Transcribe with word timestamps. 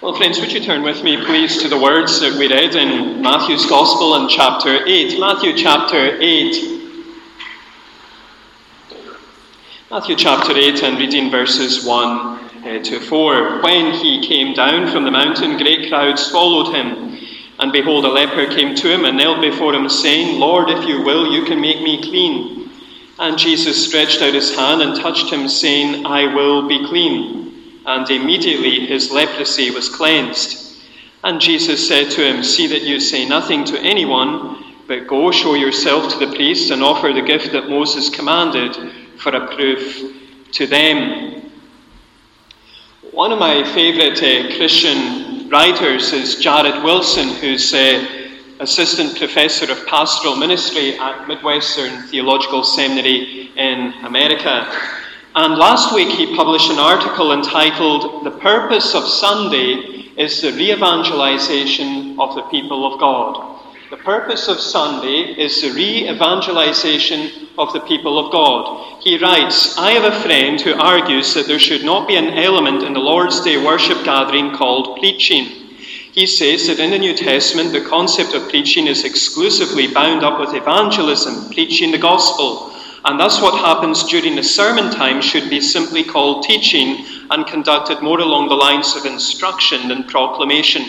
Well, 0.00 0.14
friends, 0.14 0.38
would 0.38 0.52
you 0.52 0.60
turn 0.60 0.84
with 0.84 1.02
me, 1.02 1.16
please, 1.24 1.60
to 1.60 1.68
the 1.68 1.76
words 1.76 2.20
that 2.20 2.38
we 2.38 2.46
read 2.46 2.76
in 2.76 3.20
Matthew's 3.20 3.66
Gospel 3.66 4.14
in 4.14 4.28
chapter 4.28 4.86
8? 4.86 5.18
Matthew 5.18 5.56
chapter 5.56 6.16
8. 6.20 6.92
Matthew 9.90 10.14
chapter 10.14 10.52
8 10.56 10.84
and 10.84 10.98
reading 10.98 11.32
verses 11.32 11.84
1 11.84 11.98
uh, 11.98 12.78
to 12.84 13.00
4. 13.00 13.60
When 13.60 13.92
he 13.92 14.24
came 14.24 14.54
down 14.54 14.88
from 14.92 15.02
the 15.02 15.10
mountain, 15.10 15.56
great 15.56 15.88
crowds 15.88 16.30
followed 16.30 16.72
him. 16.72 17.18
And 17.58 17.72
behold, 17.72 18.04
a 18.04 18.08
leper 18.08 18.46
came 18.54 18.76
to 18.76 18.94
him 18.94 19.04
and 19.04 19.18
knelt 19.18 19.40
before 19.40 19.74
him, 19.74 19.88
saying, 19.88 20.38
Lord, 20.38 20.70
if 20.70 20.86
you 20.86 21.02
will, 21.02 21.32
you 21.32 21.44
can 21.44 21.60
make 21.60 21.82
me 21.82 22.00
clean. 22.00 22.70
And 23.18 23.36
Jesus 23.36 23.88
stretched 23.88 24.22
out 24.22 24.32
his 24.32 24.54
hand 24.54 24.80
and 24.80 24.94
touched 24.94 25.32
him, 25.32 25.48
saying, 25.48 26.06
I 26.06 26.32
will 26.32 26.68
be 26.68 26.86
clean 26.86 27.47
and 27.88 28.10
immediately 28.10 28.84
his 28.84 29.10
leprosy 29.10 29.70
was 29.70 29.88
cleansed. 29.88 30.76
And 31.24 31.40
Jesus 31.40 31.88
said 31.88 32.10
to 32.10 32.22
him, 32.22 32.42
See 32.42 32.66
that 32.66 32.82
you 32.82 33.00
say 33.00 33.26
nothing 33.26 33.64
to 33.64 33.80
anyone, 33.80 34.62
but 34.86 35.06
go 35.06 35.30
show 35.30 35.54
yourself 35.54 36.12
to 36.12 36.18
the 36.18 36.36
priest 36.36 36.70
and 36.70 36.82
offer 36.82 37.14
the 37.14 37.22
gift 37.22 37.50
that 37.52 37.70
Moses 37.70 38.10
commanded 38.10 38.76
for 39.16 39.34
a 39.34 39.54
proof 39.56 40.14
to 40.52 40.66
them. 40.66 41.50
One 43.10 43.32
of 43.32 43.38
my 43.38 43.64
favourite 43.72 44.22
uh, 44.22 44.54
Christian 44.58 45.48
writers 45.48 46.12
is 46.12 46.36
Jared 46.36 46.84
Wilson, 46.84 47.28
who's 47.40 47.72
uh, 47.72 48.06
assistant 48.60 49.16
professor 49.16 49.72
of 49.72 49.86
pastoral 49.86 50.36
ministry 50.36 50.98
at 50.98 51.26
Midwestern 51.26 52.02
Theological 52.08 52.64
Seminary 52.64 53.50
in 53.56 53.94
America. 54.04 54.97
And 55.34 55.56
last 55.56 55.94
week 55.94 56.08
he 56.08 56.34
published 56.34 56.70
an 56.70 56.78
article 56.78 57.32
entitled 57.32 58.24
The 58.24 58.38
Purpose 58.38 58.94
of 58.94 59.04
Sunday 59.04 60.10
is 60.16 60.40
the 60.42 60.52
Re 60.52 60.72
Evangelization 60.72 62.18
of 62.18 62.34
the 62.34 62.42
People 62.50 62.92
of 62.92 62.98
God. 62.98 63.58
The 63.90 63.96
purpose 63.96 64.48
of 64.48 64.60
Sunday 64.60 65.32
is 65.40 65.62
the 65.62 65.70
re 65.70 66.10
evangelization 66.10 67.48
of 67.56 67.72
the 67.72 67.80
people 67.80 68.18
of 68.18 68.30
God. 68.30 69.02
He 69.02 69.16
writes 69.16 69.78
I 69.78 69.92
have 69.92 70.04
a 70.04 70.20
friend 70.20 70.60
who 70.60 70.74
argues 70.74 71.32
that 71.32 71.46
there 71.46 71.58
should 71.58 71.84
not 71.84 72.06
be 72.06 72.16
an 72.16 72.34
element 72.34 72.82
in 72.82 72.92
the 72.92 73.00
Lord's 73.00 73.40
Day 73.40 73.56
worship 73.56 74.04
gathering 74.04 74.54
called 74.54 74.98
preaching. 74.98 75.46
He 76.12 76.26
says 76.26 76.66
that 76.66 76.80
in 76.80 76.90
the 76.90 76.98
New 76.98 77.16
Testament, 77.16 77.72
the 77.72 77.80
concept 77.80 78.34
of 78.34 78.50
preaching 78.50 78.88
is 78.88 79.04
exclusively 79.04 79.86
bound 79.86 80.22
up 80.22 80.38
with 80.38 80.52
evangelism, 80.52 81.50
preaching 81.50 81.90
the 81.90 81.96
gospel. 81.96 82.74
And 83.08 83.18
thus, 83.18 83.40
what 83.40 83.58
happens 83.58 84.04
during 84.04 84.36
the 84.36 84.42
sermon 84.42 84.90
time 84.90 85.22
should 85.22 85.48
be 85.48 85.62
simply 85.62 86.04
called 86.04 86.42
teaching 86.42 87.06
and 87.30 87.46
conducted 87.46 88.02
more 88.02 88.20
along 88.20 88.50
the 88.50 88.54
lines 88.54 88.94
of 88.96 89.06
instruction 89.06 89.88
than 89.88 90.04
proclamation. 90.04 90.84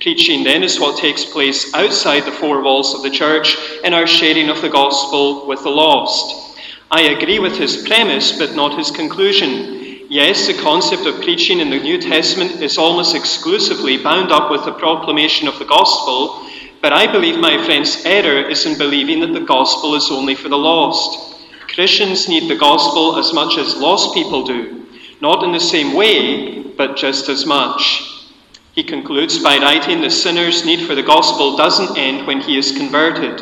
Preaching 0.00 0.42
then 0.42 0.62
is 0.62 0.80
what 0.80 0.96
takes 0.96 1.26
place 1.26 1.74
outside 1.74 2.20
the 2.20 2.32
four 2.32 2.62
walls 2.62 2.94
of 2.94 3.02
the 3.02 3.10
church 3.10 3.58
in 3.84 3.92
our 3.92 4.06
sharing 4.06 4.48
of 4.48 4.62
the 4.62 4.70
gospel 4.70 5.46
with 5.46 5.62
the 5.62 5.68
lost. 5.68 6.58
I 6.90 7.02
agree 7.02 7.38
with 7.38 7.58
his 7.58 7.86
premise, 7.86 8.38
but 8.38 8.54
not 8.54 8.78
his 8.78 8.90
conclusion. 8.90 10.06
Yes, 10.08 10.46
the 10.46 10.58
concept 10.62 11.04
of 11.04 11.20
preaching 11.20 11.60
in 11.60 11.68
the 11.68 11.78
New 11.78 12.00
Testament 12.00 12.52
is 12.62 12.78
almost 12.78 13.14
exclusively 13.14 14.02
bound 14.02 14.32
up 14.32 14.50
with 14.50 14.64
the 14.64 14.72
proclamation 14.72 15.46
of 15.46 15.58
the 15.58 15.66
gospel, 15.66 16.48
but 16.80 16.94
I 16.94 17.12
believe, 17.12 17.38
my 17.38 17.62
friends, 17.66 18.02
error 18.06 18.48
is 18.48 18.64
in 18.64 18.78
believing 18.78 19.20
that 19.20 19.34
the 19.34 19.44
gospel 19.44 19.94
is 19.94 20.10
only 20.10 20.34
for 20.34 20.48
the 20.48 20.56
lost. 20.56 21.29
Christians 21.74 22.28
need 22.28 22.50
the 22.50 22.56
gospel 22.56 23.16
as 23.16 23.32
much 23.32 23.56
as 23.56 23.76
lost 23.76 24.12
people 24.12 24.44
do, 24.44 24.86
not 25.20 25.44
in 25.44 25.52
the 25.52 25.60
same 25.60 25.94
way, 25.94 26.62
but 26.62 26.96
just 26.96 27.28
as 27.28 27.46
much. 27.46 28.26
He 28.72 28.82
concludes 28.82 29.38
by 29.38 29.56
writing 29.58 30.00
the 30.00 30.10
sinner's 30.10 30.64
need 30.64 30.84
for 30.84 30.96
the 30.96 31.02
gospel 31.02 31.56
doesn't 31.56 31.96
end 31.96 32.26
when 32.26 32.40
he 32.40 32.58
is 32.58 32.72
converted. 32.72 33.40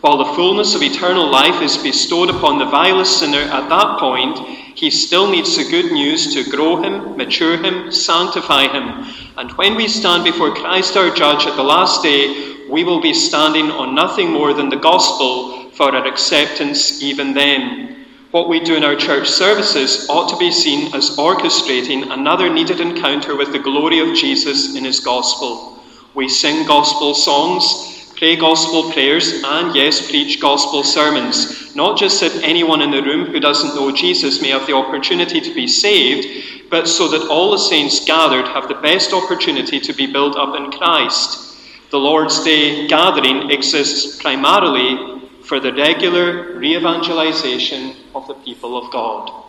While 0.00 0.16
the 0.18 0.34
fullness 0.34 0.74
of 0.74 0.82
eternal 0.82 1.30
life 1.30 1.60
is 1.60 1.76
bestowed 1.76 2.30
upon 2.30 2.58
the 2.58 2.64
vilest 2.64 3.18
sinner 3.18 3.40
at 3.42 3.68
that 3.68 3.98
point, 3.98 4.38
he 4.74 4.90
still 4.90 5.30
needs 5.30 5.56
the 5.56 5.70
good 5.70 5.92
news 5.92 6.32
to 6.34 6.50
grow 6.50 6.82
him, 6.82 7.16
mature 7.16 7.58
him, 7.58 7.92
sanctify 7.92 8.68
him. 8.68 9.06
And 9.36 9.52
when 9.52 9.74
we 9.74 9.86
stand 9.86 10.24
before 10.24 10.54
Christ 10.54 10.96
our 10.96 11.10
judge 11.10 11.46
at 11.46 11.56
the 11.56 11.62
last 11.62 12.02
day, 12.02 12.56
we 12.70 12.84
will 12.84 13.02
be 13.02 13.12
standing 13.12 13.70
on 13.70 13.94
nothing 13.94 14.30
more 14.30 14.54
than 14.54 14.70
the 14.70 14.76
gospel 14.76 15.55
for 15.76 15.94
our 15.94 16.06
acceptance 16.06 17.02
even 17.02 17.34
then. 17.34 18.06
What 18.30 18.48
we 18.48 18.60
do 18.60 18.74
in 18.74 18.84
our 18.84 18.96
church 18.96 19.28
services 19.28 20.08
ought 20.08 20.28
to 20.30 20.36
be 20.36 20.50
seen 20.50 20.94
as 20.94 21.16
orchestrating 21.16 22.12
another 22.12 22.52
needed 22.52 22.80
encounter 22.80 23.36
with 23.36 23.52
the 23.52 23.58
glory 23.58 24.00
of 24.00 24.16
Jesus 24.16 24.74
in 24.74 24.84
his 24.84 25.00
gospel. 25.00 25.78
We 26.14 26.28
sing 26.28 26.66
gospel 26.66 27.14
songs, 27.14 28.12
pray 28.16 28.36
gospel 28.36 28.90
prayers, 28.90 29.42
and 29.44 29.74
yes, 29.76 30.10
preach 30.10 30.40
gospel 30.40 30.82
sermons. 30.82 31.74
Not 31.76 31.98
just 31.98 32.20
that 32.20 32.42
anyone 32.42 32.80
in 32.80 32.90
the 32.90 33.02
room 33.02 33.26
who 33.26 33.38
doesn't 33.38 33.74
know 33.74 33.92
Jesus 33.92 34.40
may 34.40 34.48
have 34.48 34.66
the 34.66 34.74
opportunity 34.74 35.40
to 35.40 35.54
be 35.54 35.66
saved, 35.66 36.70
but 36.70 36.88
so 36.88 37.08
that 37.08 37.28
all 37.28 37.52
the 37.52 37.58
saints 37.58 38.04
gathered 38.04 38.48
have 38.48 38.68
the 38.68 38.74
best 38.76 39.12
opportunity 39.12 39.78
to 39.78 39.92
be 39.92 40.10
built 40.10 40.36
up 40.36 40.56
in 40.56 40.72
Christ. 40.72 41.56
The 41.90 41.98
Lord's 41.98 42.42
Day 42.42 42.88
gathering 42.88 43.50
exists 43.50 44.20
primarily 44.20 45.15
for 45.46 45.60
the 45.60 45.72
regular 45.72 46.58
re 46.58 46.76
evangelization 46.76 47.94
of 48.14 48.26
the 48.26 48.34
people 48.34 48.76
of 48.76 48.92
God. 48.92 49.44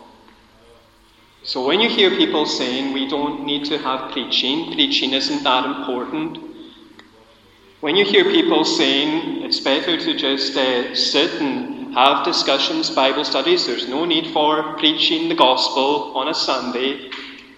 So 1.42 1.66
when 1.66 1.80
you 1.80 1.88
hear 1.88 2.10
people 2.10 2.46
saying 2.46 2.92
we 2.92 3.08
don't 3.08 3.44
need 3.44 3.64
to 3.66 3.78
have 3.78 4.12
preaching, 4.12 4.72
preaching 4.74 5.12
isn't 5.12 5.42
that 5.42 5.64
important. 5.64 6.38
When 7.80 7.96
you 7.96 8.04
hear 8.04 8.24
people 8.24 8.64
saying 8.64 9.42
it's 9.42 9.60
better 9.60 9.96
to 9.96 10.16
just 10.16 10.56
uh, 10.56 10.94
sit 10.94 11.40
and 11.40 11.94
have 11.94 12.24
discussions, 12.24 12.90
Bible 12.90 13.24
studies, 13.24 13.66
there's 13.66 13.88
no 13.88 14.04
need 14.04 14.28
for 14.32 14.74
preaching 14.76 15.28
the 15.28 15.34
gospel 15.34 16.16
on 16.16 16.28
a 16.28 16.34
Sunday, 16.34 17.10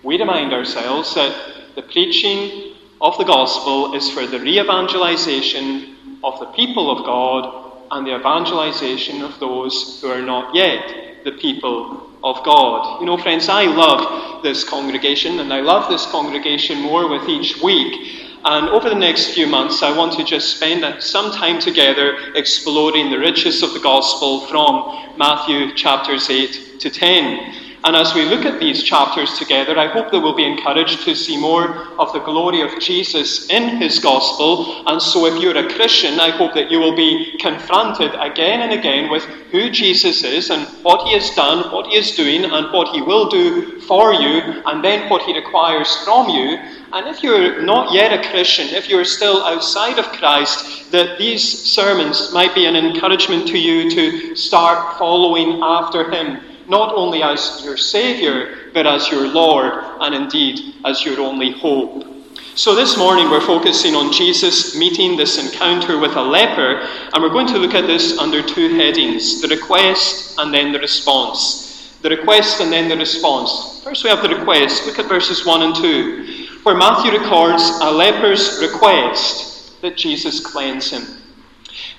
we 0.02 0.18
remind 0.18 0.52
ourselves 0.54 1.14
that 1.14 1.74
the 1.74 1.82
preaching 1.82 2.74
of 3.02 3.18
the 3.18 3.24
gospel 3.24 3.94
is 3.94 4.08
for 4.10 4.26
the 4.26 4.40
re 4.40 4.60
evangelization 4.60 6.18
of 6.24 6.38
the 6.40 6.46
people 6.46 6.90
of 6.90 7.04
God 7.04 7.69
and 7.90 8.06
the 8.06 8.16
evangelization 8.16 9.22
of 9.22 9.38
those 9.40 10.00
who 10.00 10.08
are 10.08 10.22
not 10.22 10.54
yet 10.54 11.24
the 11.24 11.32
people 11.32 12.08
of 12.22 12.42
God. 12.44 13.00
You 13.00 13.06
know, 13.06 13.18
friends, 13.18 13.48
I 13.48 13.64
love 13.64 14.42
this 14.42 14.64
congregation, 14.64 15.40
and 15.40 15.52
I 15.52 15.60
love 15.60 15.90
this 15.90 16.06
congregation 16.06 16.80
more 16.80 17.08
with 17.08 17.28
each 17.28 17.60
week. 17.62 18.26
And 18.44 18.68
over 18.70 18.88
the 18.88 18.94
next 18.94 19.34
few 19.34 19.46
months, 19.46 19.82
I 19.82 19.94
want 19.96 20.12
to 20.14 20.24
just 20.24 20.56
spend 20.56 21.02
some 21.02 21.30
time 21.32 21.60
together 21.60 22.16
exploring 22.34 23.10
the 23.10 23.18
riches 23.18 23.62
of 23.62 23.74
the 23.74 23.80
gospel 23.80 24.46
from 24.46 25.18
Matthew 25.18 25.74
chapters 25.74 26.30
8 26.30 26.80
to 26.80 26.90
10. 26.90 27.54
And 27.82 27.96
as 27.96 28.14
we 28.14 28.26
look 28.26 28.44
at 28.44 28.60
these 28.60 28.82
chapters 28.82 29.38
together, 29.38 29.78
I 29.78 29.86
hope 29.86 30.10
that 30.10 30.20
we'll 30.20 30.36
be 30.36 30.44
encouraged 30.44 31.02
to 31.04 31.14
see 31.14 31.40
more 31.40 31.86
of 31.98 32.12
the 32.12 32.18
glory 32.18 32.60
of 32.60 32.78
Jesus 32.78 33.48
in 33.48 33.78
his 33.78 33.98
gospel. 33.98 34.86
And 34.86 35.00
so, 35.00 35.24
if 35.24 35.42
you're 35.42 35.56
a 35.56 35.72
Christian, 35.74 36.20
I 36.20 36.28
hope 36.28 36.52
that 36.54 36.70
you 36.70 36.78
will 36.78 36.94
be 36.94 37.38
confronted 37.38 38.14
again 38.20 38.60
and 38.60 38.72
again 38.72 39.10
with 39.10 39.24
who 39.50 39.70
Jesus 39.70 40.22
is 40.22 40.50
and 40.50 40.68
what 40.82 41.06
he 41.06 41.14
has 41.14 41.30
done, 41.30 41.72
what 41.72 41.86
he 41.86 41.96
is 41.96 42.14
doing, 42.14 42.44
and 42.44 42.70
what 42.70 42.88
he 42.88 43.00
will 43.00 43.30
do 43.30 43.80
for 43.80 44.12
you, 44.12 44.62
and 44.66 44.84
then 44.84 45.08
what 45.08 45.22
he 45.22 45.34
requires 45.34 46.04
from 46.04 46.28
you. 46.28 46.58
And 46.92 47.08
if 47.08 47.22
you're 47.22 47.62
not 47.62 47.94
yet 47.94 48.12
a 48.12 48.28
Christian, 48.30 48.68
if 48.68 48.90
you're 48.90 49.06
still 49.06 49.42
outside 49.44 49.98
of 49.98 50.04
Christ, 50.12 50.90
that 50.92 51.18
these 51.18 51.42
sermons 51.42 52.30
might 52.34 52.54
be 52.54 52.66
an 52.66 52.76
encouragement 52.76 53.48
to 53.48 53.58
you 53.58 53.90
to 53.90 54.36
start 54.36 54.98
following 54.98 55.60
after 55.62 56.10
him 56.10 56.49
not 56.70 56.94
only 56.94 57.20
as 57.20 57.62
your 57.64 57.76
Saviour, 57.76 58.54
but 58.72 58.86
as 58.86 59.10
your 59.10 59.26
Lord, 59.26 59.72
and 60.00 60.14
indeed 60.14 60.76
as 60.84 61.04
your 61.04 61.18
only 61.18 61.50
hope. 61.50 62.06
So, 62.54 62.76
this 62.76 62.96
morning 62.96 63.28
we're 63.28 63.40
focusing 63.40 63.96
on 63.96 64.12
Jesus 64.12 64.76
meeting 64.76 65.16
this 65.16 65.36
encounter 65.36 65.98
with 65.98 66.14
a 66.14 66.22
leper, 66.22 66.86
and 67.12 67.22
we're 67.22 67.30
going 67.30 67.48
to 67.48 67.58
look 67.58 67.74
at 67.74 67.88
this 67.88 68.18
under 68.18 68.40
two 68.40 68.76
headings 68.76 69.42
the 69.42 69.48
request 69.48 70.38
and 70.38 70.54
then 70.54 70.70
the 70.70 70.78
response. 70.78 71.98
The 72.02 72.10
request 72.10 72.60
and 72.60 72.72
then 72.72 72.88
the 72.88 72.96
response. 72.96 73.82
First, 73.82 74.04
we 74.04 74.10
have 74.10 74.22
the 74.22 74.28
request. 74.28 74.86
Look 74.86 75.00
at 75.00 75.06
verses 75.08 75.44
1 75.44 75.62
and 75.62 75.74
2, 75.74 76.46
where 76.62 76.76
Matthew 76.76 77.18
records 77.18 77.62
a 77.82 77.90
leper's 77.90 78.60
request 78.62 79.80
that 79.82 79.96
Jesus 79.96 80.38
cleanse 80.38 80.90
him. 80.90 81.19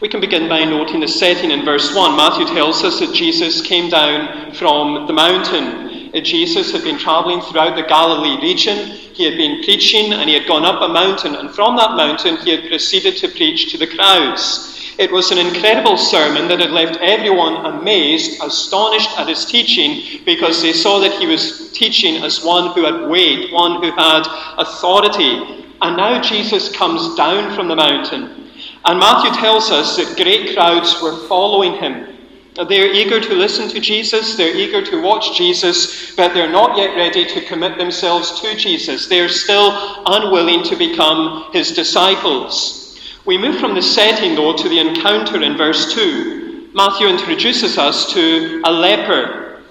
We 0.02 0.10
can 0.10 0.20
begin 0.20 0.50
by 0.50 0.66
noting 0.66 1.00
the 1.00 1.08
setting 1.08 1.52
in 1.52 1.64
verse 1.64 1.94
1. 1.94 2.18
Matthew 2.18 2.48
tells 2.48 2.84
us 2.84 3.00
that 3.00 3.14
Jesus 3.14 3.62
came 3.62 3.88
down 3.88 4.52
from 4.56 5.06
the 5.06 5.14
mountain. 5.14 6.10
Uh, 6.12 6.20
Jesus 6.22 6.72
had 6.72 6.84
been 6.84 6.98
traveling 6.98 7.40
throughout 7.40 7.76
the 7.76 7.84
Galilee 7.84 8.42
region. 8.42 8.78
He 9.14 9.26
had 9.26 9.38
been 9.38 9.64
preaching 9.64 10.14
and 10.14 10.28
he 10.28 10.34
had 10.34 10.48
gone 10.48 10.66
up 10.66 10.82
a 10.82 10.92
mountain, 10.92 11.36
and 11.36 11.54
from 11.54 11.76
that 11.76 11.96
mountain 11.96 12.38
he 12.38 12.50
had 12.50 12.68
proceeded 12.68 13.16
to 13.18 13.28
preach 13.28 13.72
to 13.72 13.78
the 13.78 13.86
crowds. 13.86 14.96
It 14.98 15.12
was 15.12 15.30
an 15.30 15.38
incredible 15.38 15.98
sermon 15.98 16.48
that 16.48 16.62
had 16.62 16.72
left 16.72 17.00
everyone 17.00 17.64
amazed, 17.64 18.42
astonished 18.42 19.20
at 19.20 19.30
his 19.30 19.46
teaching, 19.46 20.24
because 20.26 20.64
they 20.64 20.74
saw 20.74 20.98
that 20.98 21.14
he 21.20 21.28
was 21.28 21.72
teaching 21.74 22.24
as 22.24 22.44
one 22.44 22.74
who 22.74 22.86
had 22.86 23.08
weight, 23.08 23.54
one 23.54 23.84
who 23.84 23.92
had 23.92 24.24
authority. 24.58 25.64
And 25.80 25.96
now 25.96 26.20
Jesus 26.24 26.76
comes 26.76 27.14
down 27.14 27.56
from 27.56 27.68
the 27.68 27.76
mountain. 27.76 28.42
And 28.86 29.00
Matthew 29.00 29.32
tells 29.40 29.70
us 29.70 29.96
that 29.98 30.18
great 30.18 30.56
crowds 30.56 31.02
were 31.02 31.16
following 31.28 31.74
him. 31.74 32.08
They're 32.56 32.92
eager 32.92 33.20
to 33.22 33.34
listen 33.34 33.70
to 33.70 33.80
Jesus, 33.80 34.36
they're 34.36 34.56
eager 34.56 34.84
to 34.84 35.02
watch 35.02 35.38
Jesus, 35.38 36.14
but 36.16 36.34
they're 36.34 36.52
not 36.52 36.78
yet 36.78 36.96
ready 36.98 37.26
to 37.26 37.46
commit 37.46 37.78
themselves 37.78 38.42
to 38.42 38.56
Jesus. 38.56 39.08
They're 39.08 39.30
still 39.30 40.04
unwilling 40.06 40.64
to 40.64 40.76
become 40.76 41.52
his 41.54 41.72
disciples. 41.72 43.00
We 43.26 43.38
move 43.38 43.60
from 43.60 43.76
the 43.76 43.82
setting, 43.82 44.36
though, 44.36 44.58
to 44.58 44.68
the 44.68 44.80
encounter 44.80 45.42
in 45.42 45.56
verse 45.56 45.94
2. 45.94 46.72
Matthew 46.74 47.08
introduces 47.08 47.78
us 47.78 48.12
to 48.14 48.62
a 48.66 48.72
leper. 48.72 49.62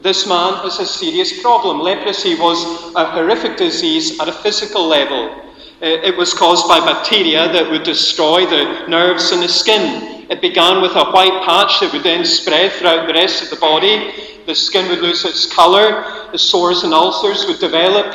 This 0.00 0.26
man 0.26 0.54
has 0.62 0.80
a 0.80 0.86
serious 0.86 1.40
problem. 1.40 1.80
Leprosy 1.80 2.34
was 2.34 2.94
a 2.96 3.04
horrific 3.04 3.56
disease 3.56 4.18
at 4.18 4.28
a 4.28 4.32
physical 4.32 4.86
level. 4.86 5.43
Uh, 5.82 5.86
it 5.86 6.16
was 6.16 6.32
caused 6.32 6.68
by 6.68 6.78
bacteria 6.78 7.52
that 7.52 7.68
would 7.70 7.82
destroy 7.82 8.46
the 8.46 8.86
nerves 8.86 9.32
and 9.32 9.42
the 9.42 9.48
skin. 9.48 10.26
It 10.30 10.40
began 10.40 10.80
with 10.80 10.92
a 10.92 11.10
white 11.10 11.44
patch 11.44 11.80
that 11.80 11.92
would 11.92 12.04
then 12.04 12.24
spread 12.24 12.72
throughout 12.72 13.06
the 13.06 13.12
rest 13.12 13.42
of 13.42 13.50
the 13.50 13.56
body. 13.56 14.12
The 14.46 14.54
skin 14.54 14.88
would 14.88 15.00
lose 15.00 15.24
its 15.24 15.52
colour, 15.52 16.28
the 16.32 16.38
sores 16.38 16.84
and 16.84 16.94
ulcers 16.94 17.46
would 17.46 17.58
develop, 17.58 18.06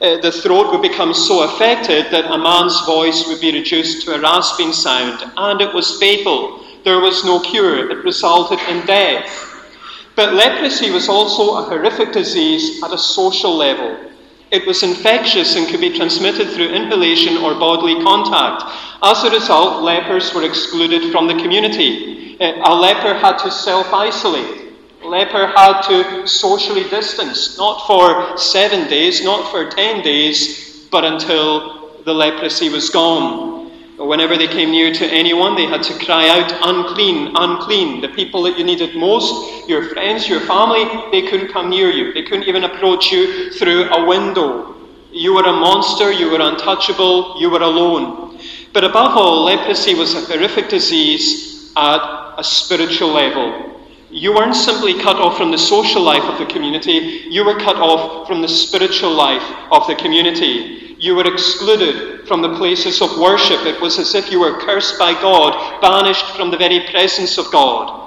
uh, 0.00 0.18
the 0.18 0.30
throat 0.30 0.70
would 0.70 0.82
become 0.82 1.12
so 1.12 1.42
affected 1.42 2.06
that 2.12 2.30
a 2.30 2.38
man's 2.38 2.80
voice 2.86 3.26
would 3.26 3.40
be 3.40 3.52
reduced 3.52 4.04
to 4.04 4.14
a 4.14 4.20
rasping 4.20 4.72
sound, 4.72 5.28
and 5.36 5.60
it 5.60 5.74
was 5.74 5.98
fatal. 5.98 6.60
There 6.84 7.00
was 7.00 7.24
no 7.24 7.40
cure, 7.40 7.90
it 7.90 8.04
resulted 8.04 8.60
in 8.68 8.86
death. 8.86 9.28
But 10.14 10.34
leprosy 10.34 10.90
was 10.90 11.08
also 11.08 11.56
a 11.56 11.62
horrific 11.64 12.12
disease 12.12 12.82
at 12.82 12.92
a 12.92 12.98
social 12.98 13.56
level. 13.56 14.07
It 14.50 14.66
was 14.66 14.82
infectious 14.82 15.56
and 15.56 15.68
could 15.68 15.80
be 15.80 15.96
transmitted 15.96 16.48
through 16.50 16.68
inhalation 16.68 17.36
or 17.38 17.54
bodily 17.54 18.02
contact. 18.02 18.62
As 19.02 19.22
a 19.24 19.30
result, 19.30 19.82
lepers 19.82 20.32
were 20.34 20.44
excluded 20.44 21.12
from 21.12 21.26
the 21.26 21.34
community. 21.34 22.36
Uh, 22.40 22.54
a 22.64 22.74
leper 22.74 23.14
had 23.14 23.38
to 23.38 23.50
self 23.50 23.92
isolate 23.92 24.68
a 25.02 25.06
leper 25.06 25.46
had 25.46 25.82
to 25.82 26.26
socially 26.26 26.88
distance, 26.88 27.56
not 27.56 27.86
for 27.86 28.36
seven 28.36 28.88
days, 28.88 29.22
not 29.22 29.50
for 29.50 29.70
ten 29.70 30.02
days, 30.02 30.86
but 30.90 31.04
until 31.04 32.02
the 32.04 32.12
leprosy 32.12 32.68
was 32.68 32.90
gone. 32.90 33.57
Whenever 33.98 34.36
they 34.36 34.46
came 34.46 34.70
near 34.70 34.94
to 34.94 35.04
anyone, 35.06 35.56
they 35.56 35.66
had 35.66 35.82
to 35.82 36.04
cry 36.04 36.28
out, 36.28 36.52
unclean, 36.62 37.32
unclean. 37.34 38.00
The 38.00 38.08
people 38.08 38.42
that 38.44 38.56
you 38.56 38.62
needed 38.62 38.94
most, 38.94 39.68
your 39.68 39.88
friends, 39.88 40.28
your 40.28 40.40
family, 40.40 40.84
they 41.10 41.28
couldn't 41.28 41.48
come 41.48 41.68
near 41.68 41.90
you. 41.90 42.12
They 42.12 42.22
couldn't 42.22 42.46
even 42.46 42.62
approach 42.62 43.10
you 43.10 43.50
through 43.50 43.90
a 43.90 44.06
window. 44.06 44.76
You 45.10 45.34
were 45.34 45.42
a 45.42 45.52
monster, 45.52 46.12
you 46.12 46.30
were 46.30 46.40
untouchable, 46.40 47.40
you 47.40 47.50
were 47.50 47.62
alone. 47.62 48.38
But 48.72 48.84
above 48.84 49.16
all, 49.16 49.42
leprosy 49.44 49.94
was 49.94 50.14
a 50.14 50.20
horrific 50.20 50.68
disease 50.68 51.72
at 51.76 52.34
a 52.38 52.44
spiritual 52.44 53.08
level. 53.08 53.80
You 54.10 54.32
weren't 54.32 54.54
simply 54.54 54.94
cut 54.94 55.16
off 55.16 55.36
from 55.36 55.50
the 55.50 55.58
social 55.58 56.02
life 56.02 56.22
of 56.22 56.38
the 56.38 56.46
community, 56.46 57.26
you 57.28 57.44
were 57.44 57.58
cut 57.58 57.76
off 57.76 58.28
from 58.28 58.42
the 58.42 58.48
spiritual 58.48 59.10
life 59.10 59.42
of 59.72 59.86
the 59.88 59.96
community. 59.96 60.87
You 60.98 61.14
were 61.14 61.32
excluded 61.32 62.26
from 62.26 62.42
the 62.42 62.56
places 62.56 63.00
of 63.00 63.18
worship. 63.18 63.64
It 63.64 63.80
was 63.80 63.98
as 63.98 64.14
if 64.16 64.32
you 64.32 64.40
were 64.40 64.60
cursed 64.60 64.98
by 64.98 65.12
God, 65.12 65.80
banished 65.80 66.26
from 66.36 66.50
the 66.50 66.56
very 66.56 66.80
presence 66.90 67.38
of 67.38 67.50
God. 67.52 67.98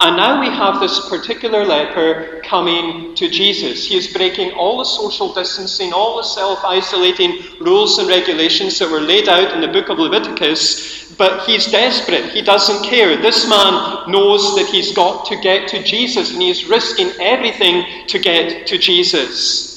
And 0.00 0.16
now 0.18 0.40
we 0.40 0.48
have 0.48 0.80
this 0.80 1.08
particular 1.08 1.64
leper 1.64 2.42
coming 2.44 3.14
to 3.14 3.30
Jesus. 3.30 3.86
He 3.86 3.96
is 3.96 4.12
breaking 4.12 4.50
all 4.52 4.76
the 4.76 4.84
social 4.84 5.32
distancing, 5.32 5.94
all 5.94 6.18
the 6.18 6.22
self 6.24 6.62
isolating 6.64 7.42
rules 7.60 7.98
and 7.98 8.08
regulations 8.08 8.78
that 8.78 8.90
were 8.90 9.00
laid 9.00 9.28
out 9.28 9.54
in 9.54 9.62
the 9.62 9.68
book 9.68 9.88
of 9.88 9.98
Leviticus, 9.98 11.14
but 11.14 11.46
he's 11.46 11.70
desperate. 11.70 12.30
He 12.32 12.42
doesn't 12.42 12.84
care. 12.84 13.16
This 13.16 13.48
man 13.48 14.10
knows 14.10 14.56
that 14.56 14.66
he's 14.70 14.92
got 14.92 15.24
to 15.26 15.36
get 15.36 15.68
to 15.68 15.82
Jesus, 15.82 16.32
and 16.32 16.42
he's 16.42 16.66
risking 16.66 17.10
everything 17.18 18.06
to 18.08 18.18
get 18.18 18.66
to 18.66 18.76
Jesus. 18.76 19.73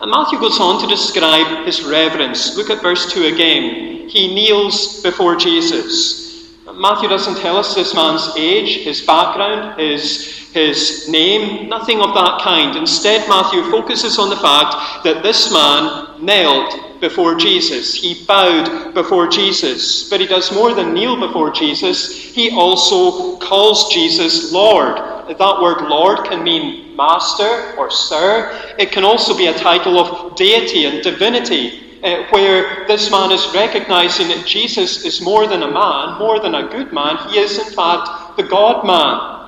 And 0.00 0.10
Matthew 0.12 0.38
goes 0.38 0.60
on 0.60 0.80
to 0.80 0.86
describe 0.86 1.66
his 1.66 1.82
reverence. 1.82 2.56
Look 2.56 2.70
at 2.70 2.80
verse 2.80 3.12
2 3.12 3.24
again. 3.24 4.08
He 4.08 4.32
kneels 4.32 5.02
before 5.02 5.34
Jesus. 5.34 6.28
Matthew 6.72 7.08
doesn't 7.08 7.40
tell 7.40 7.56
us 7.56 7.74
this 7.74 7.94
man's 7.94 8.32
age, 8.36 8.84
his 8.84 9.00
background, 9.00 9.80
his, 9.80 10.48
his 10.52 11.08
name, 11.08 11.68
nothing 11.68 12.00
of 12.00 12.14
that 12.14 12.40
kind. 12.42 12.76
Instead, 12.76 13.28
Matthew 13.28 13.68
focuses 13.70 14.18
on 14.18 14.30
the 14.30 14.36
fact 14.36 15.02
that 15.02 15.24
this 15.24 15.52
man 15.52 16.24
knelt 16.24 17.00
before 17.00 17.34
Jesus. 17.34 17.94
He 17.94 18.24
bowed 18.24 18.94
before 18.94 19.26
Jesus. 19.26 20.08
But 20.08 20.20
he 20.20 20.26
does 20.26 20.52
more 20.52 20.74
than 20.74 20.94
kneel 20.94 21.18
before 21.18 21.50
Jesus, 21.50 22.12
he 22.12 22.50
also 22.50 23.36
calls 23.38 23.92
Jesus 23.92 24.52
Lord. 24.52 24.96
That 24.96 25.60
word 25.60 25.88
Lord 25.88 26.24
can 26.28 26.44
mean 26.44 26.87
master 26.98 27.76
or 27.78 27.90
sir. 27.90 28.74
It 28.78 28.90
can 28.90 29.04
also 29.04 29.36
be 29.36 29.46
a 29.46 29.54
title 29.54 29.98
of 29.98 30.36
deity 30.36 30.84
and 30.84 31.02
divinity 31.02 32.00
uh, 32.02 32.24
where 32.30 32.86
this 32.86 33.10
man 33.10 33.30
is 33.32 33.46
recognizing 33.54 34.28
that 34.28 34.44
Jesus 34.44 35.04
is 35.04 35.22
more 35.22 35.46
than 35.46 35.62
a 35.62 35.70
man, 35.70 36.18
more 36.18 36.40
than 36.40 36.54
a 36.56 36.68
good 36.68 36.92
man. 36.92 37.16
He 37.28 37.38
is, 37.38 37.58
in 37.58 37.72
fact, 37.72 38.36
the 38.36 38.42
God 38.42 38.84
man. 38.84 39.38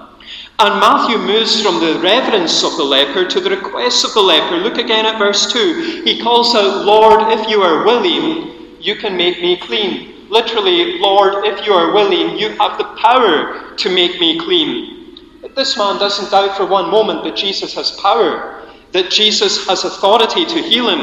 And 0.60 0.78
Matthew 0.78 1.18
moves 1.18 1.62
from 1.62 1.80
the 1.80 1.98
reverence 2.00 2.62
of 2.62 2.76
the 2.76 2.84
leper 2.84 3.24
to 3.24 3.40
the 3.40 3.50
request 3.50 4.04
of 4.04 4.14
the 4.14 4.20
leper. 4.20 4.56
Look 4.56 4.78
again 4.78 5.06
at 5.06 5.18
verse 5.18 5.50
2. 5.52 6.02
He 6.04 6.20
calls 6.20 6.54
out, 6.54 6.84
Lord, 6.84 7.32
if 7.32 7.48
you 7.48 7.62
are 7.62 7.84
willing, 7.84 8.76
you 8.80 8.94
can 8.94 9.16
make 9.16 9.40
me 9.40 9.56
clean. 9.56 10.28
Literally, 10.28 10.98
Lord, 10.98 11.46
if 11.46 11.66
you 11.66 11.72
are 11.72 11.92
willing, 11.92 12.38
you 12.38 12.50
have 12.50 12.78
the 12.78 12.92
power 13.00 13.74
to 13.74 13.94
make 13.94 14.20
me 14.20 14.38
clean. 14.38 14.99
But 15.40 15.54
this 15.54 15.76
man 15.76 15.98
doesn't 15.98 16.30
doubt 16.30 16.56
for 16.56 16.66
one 16.66 16.90
moment 16.90 17.24
that 17.24 17.36
Jesus 17.36 17.74
has 17.74 17.92
power 17.92 18.60
that 18.92 19.10
Jesus 19.10 19.66
has 19.66 19.84
authority 19.84 20.44
to 20.44 20.62
heal 20.62 20.88
him. 20.88 21.00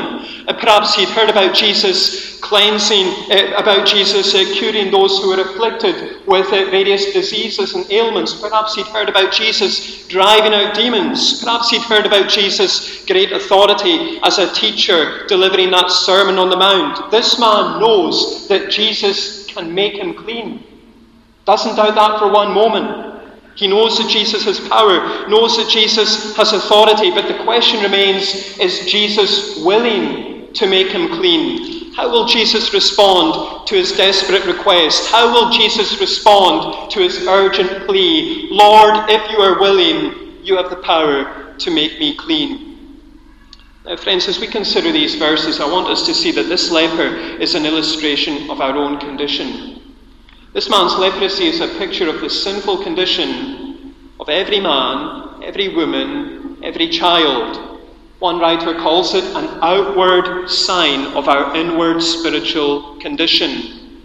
Uh, 0.48 0.54
perhaps 0.54 0.95
he'd 0.95 1.10
heard 1.10 1.30
about 1.30 1.56
Jesus 1.56 2.39
cleansing, 2.42 3.07
uh, 3.31 3.54
about 3.57 3.88
Jesus 3.88 4.36
uh, 4.36 4.44
curing 4.54 4.92
those 4.92 5.19
who 5.19 5.30
were 5.30 5.42
afflicted 5.42 6.25
with 6.28 6.48
uh, 6.48 6.69
various 6.69 7.13
diseases 7.13 7.75
and 7.75 7.89
ailments. 7.89 8.34
Perhaps 8.34 8.75
he'd 8.75 8.88
heard 8.88 9.07
about 9.07 9.31
Jesus 9.31 10.06
driving 10.07 10.54
out 10.54 10.75
demons. 10.75 11.42
Perhaps 11.42 11.69
he'd 11.69 11.81
heard 11.84 12.06
about 12.06 12.30
Jesus' 12.30 13.06
great 13.06 13.31
authority 13.31 14.19
as 14.24 14.38
a 14.38 14.54
teacher 14.54 15.25
delivering 15.28 15.72
that 15.72 15.89
Sermon 15.89 16.38
on 16.38 16.50
the 16.50 16.57
Mount. 16.57 17.10
This 17.10 17.39
man 17.39 17.79
knows 17.79 18.48
that 18.50 18.70
Jesus 18.70 19.48
can 19.48 19.74
make 19.74 19.94
him 19.94 20.13
clean. 20.13 20.63
Doesn't 21.46 21.77
doubt 21.77 21.96
that 21.96 22.20
for 22.20 22.32
one 22.32 22.51
moment. 22.51 23.16
He 23.58 23.68
knows 23.68 23.98
that 23.98 24.08
Jesus 24.08 24.44
has 24.46 24.60
power, 24.60 25.28
knows 25.28 25.58
that 25.58 25.68
Jesus 25.68 26.36
has 26.38 26.54
authority, 26.54 27.10
but 27.10 27.28
the 27.28 27.44
question 27.44 27.82
remains 27.82 28.58
is 28.60 28.86
Jesus 28.86 29.58
willing 29.58 30.54
to 30.54 30.68
make 30.68 30.90
him 30.90 31.08
clean? 31.18 31.92
How 31.96 32.12
will 32.12 32.28
Jesus 32.28 32.72
respond 32.72 33.68
to 33.68 33.74
his 33.74 33.94
desperate 33.94 34.46
request? 34.46 35.10
How 35.10 35.34
will 35.34 35.50
Jesus 35.50 36.00
respond 36.00 36.92
to 36.92 37.00
his 37.00 37.26
urgent 37.28 37.88
plea? 37.88 38.48
Lord, 38.52 39.10
if 39.10 39.32
you 39.32 39.40
are 39.40 39.60
willing, 39.60 40.46
you 40.46 40.56
have 40.58 40.70
the 40.70 40.76
power 40.76 41.56
to 41.58 41.72
make 41.72 42.00
me 42.00 42.16
clean. 42.16 42.68
Now, 43.86 43.98
friends, 43.98 44.28
as 44.28 44.40
we 44.40 44.46
consider 44.46 44.92
these 44.92 45.16
verses, 45.16 45.60
I 45.60 45.66
want 45.66 45.88
us 45.88 46.06
to 46.06 46.14
see 46.14 46.32
that 46.34 46.48
this 46.48 46.70
leper 46.70 47.42
is 47.42 47.56
an 47.56 47.66
illustration 47.66 48.52
of 48.52 48.62
our 48.62 48.76
own 48.76 49.00
condition. 49.00 49.76
This 50.58 50.72
man's 50.72 50.96
leprosy 50.96 51.46
is 51.46 51.60
a 51.60 51.68
picture 51.78 52.10
of 52.10 52.20
the 52.20 52.32
sinful 52.32 52.82
condition 52.82 53.94
of 54.20 54.28
every 54.28 54.60
man, 54.60 55.44
every 55.44 55.68
woman, 55.68 56.58
every 56.64 56.90
child. 56.90 57.80
One 58.18 58.40
writer 58.40 58.74
calls 58.74 59.14
it 59.14 59.24
an 59.36 59.60
outward 59.62 60.50
sign 60.50 61.16
of 61.16 61.28
our 61.28 61.56
inward 61.56 62.02
spiritual 62.02 62.96
condition. 62.96 64.02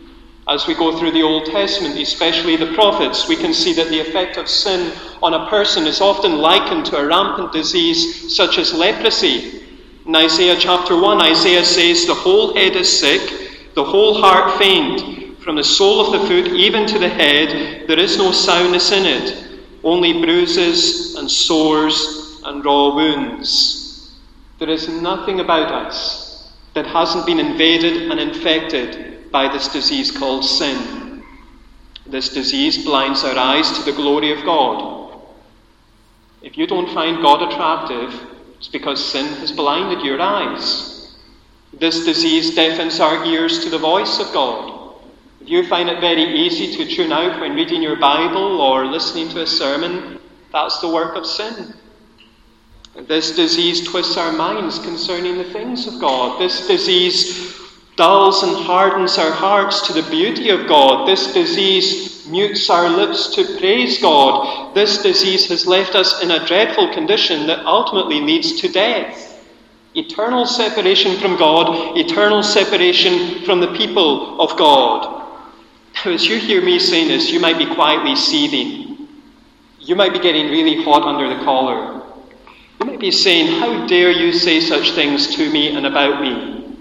As 0.46 0.66
we 0.66 0.74
go 0.74 0.98
through 0.98 1.12
the 1.12 1.22
Old 1.22 1.46
Testament, 1.46 1.98
especially 1.98 2.56
the 2.56 2.74
prophets, 2.74 3.26
we 3.26 3.36
can 3.36 3.54
see 3.54 3.72
that 3.72 3.88
the 3.88 4.00
effect 4.00 4.36
of 4.36 4.46
sin 4.46 4.92
on 5.22 5.32
a 5.32 5.48
person 5.48 5.86
is 5.86 6.02
often 6.02 6.36
likened 6.36 6.84
to 6.84 6.98
a 6.98 7.06
rampant 7.06 7.52
disease 7.52 8.36
such 8.36 8.58
as 8.58 8.74
leprosy. 8.74 9.62
In 10.04 10.14
Isaiah 10.14 10.56
chapter 10.58 11.00
1, 11.00 11.18
Isaiah 11.18 11.64
says, 11.64 12.04
The 12.04 12.14
whole 12.14 12.52
head 12.52 12.76
is 12.76 13.00
sick, 13.00 13.72
the 13.72 13.84
whole 13.84 14.20
heart 14.20 14.58
faint. 14.58 15.21
From 15.42 15.56
the 15.56 15.64
sole 15.64 16.00
of 16.00 16.12
the 16.12 16.28
foot 16.28 16.52
even 16.52 16.86
to 16.86 16.98
the 17.00 17.08
head, 17.08 17.88
there 17.88 17.98
is 17.98 18.16
no 18.16 18.30
soundness 18.30 18.92
in 18.92 19.04
it, 19.04 19.60
only 19.82 20.22
bruises 20.24 21.16
and 21.16 21.28
sores 21.28 22.40
and 22.44 22.64
raw 22.64 22.94
wounds. 22.94 24.14
There 24.60 24.70
is 24.70 24.88
nothing 24.88 25.40
about 25.40 25.72
us 25.72 26.52
that 26.74 26.86
hasn't 26.86 27.26
been 27.26 27.40
invaded 27.40 28.10
and 28.10 28.20
infected 28.20 29.32
by 29.32 29.52
this 29.52 29.66
disease 29.66 30.12
called 30.12 30.44
sin. 30.44 31.24
This 32.06 32.28
disease 32.28 32.84
blinds 32.84 33.24
our 33.24 33.36
eyes 33.36 33.72
to 33.72 33.82
the 33.82 33.96
glory 33.96 34.32
of 34.32 34.44
God. 34.44 35.20
If 36.42 36.56
you 36.56 36.68
don't 36.68 36.94
find 36.94 37.20
God 37.20 37.52
attractive, 37.52 38.28
it's 38.58 38.68
because 38.68 39.04
sin 39.04 39.26
has 39.40 39.50
blinded 39.50 40.04
your 40.04 40.20
eyes. 40.20 41.16
This 41.72 42.04
disease 42.04 42.54
deafens 42.54 43.00
our 43.00 43.24
ears 43.24 43.64
to 43.64 43.70
the 43.70 43.78
voice 43.78 44.20
of 44.20 44.32
God. 44.32 44.71
If 45.42 45.48
you 45.48 45.66
find 45.66 45.88
it 45.88 46.00
very 46.00 46.22
easy 46.22 46.76
to 46.76 46.94
tune 46.94 47.10
out 47.10 47.40
when 47.40 47.56
reading 47.56 47.82
your 47.82 47.96
Bible 47.96 48.60
or 48.60 48.86
listening 48.86 49.28
to 49.30 49.42
a 49.42 49.46
sermon, 49.46 50.20
that's 50.52 50.78
the 50.80 50.88
work 50.88 51.16
of 51.16 51.26
sin. 51.26 51.74
This 53.08 53.34
disease 53.34 53.84
twists 53.88 54.16
our 54.16 54.30
minds 54.30 54.78
concerning 54.78 55.38
the 55.38 55.52
things 55.52 55.88
of 55.88 56.00
God. 56.00 56.40
This 56.40 56.68
disease 56.68 57.58
dulls 57.96 58.44
and 58.44 58.56
hardens 58.56 59.18
our 59.18 59.32
hearts 59.32 59.84
to 59.88 59.92
the 59.92 60.08
beauty 60.10 60.50
of 60.50 60.68
God. 60.68 61.08
This 61.08 61.34
disease 61.34 62.24
mutes 62.28 62.70
our 62.70 62.88
lips 62.88 63.34
to 63.34 63.58
praise 63.58 64.00
God. 64.00 64.76
This 64.76 65.02
disease 65.02 65.48
has 65.48 65.66
left 65.66 65.96
us 65.96 66.22
in 66.22 66.30
a 66.30 66.46
dreadful 66.46 66.94
condition 66.94 67.48
that 67.48 67.66
ultimately 67.66 68.20
leads 68.20 68.60
to 68.60 68.68
death. 68.68 69.42
Eternal 69.96 70.46
separation 70.46 71.18
from 71.18 71.36
God, 71.36 71.98
eternal 71.98 72.44
separation 72.44 73.44
from 73.44 73.58
the 73.58 73.74
people 73.74 74.40
of 74.40 74.56
God. 74.56 75.18
Now, 76.04 76.10
as 76.10 76.26
you 76.26 76.36
hear 76.36 76.60
me 76.60 76.80
saying 76.80 77.06
this, 77.06 77.30
you 77.30 77.38
might 77.38 77.58
be 77.58 77.74
quietly 77.74 78.16
seething. 78.16 79.06
You 79.78 79.94
might 79.94 80.12
be 80.12 80.18
getting 80.18 80.50
really 80.50 80.82
hot 80.82 81.02
under 81.02 81.32
the 81.32 81.44
collar. 81.44 82.02
You 82.80 82.86
might 82.86 82.98
be 82.98 83.12
saying, 83.12 83.60
How 83.60 83.86
dare 83.86 84.10
you 84.10 84.32
say 84.32 84.60
such 84.60 84.92
things 84.92 85.32
to 85.36 85.48
me 85.50 85.76
and 85.76 85.86
about 85.86 86.20
me? 86.20 86.76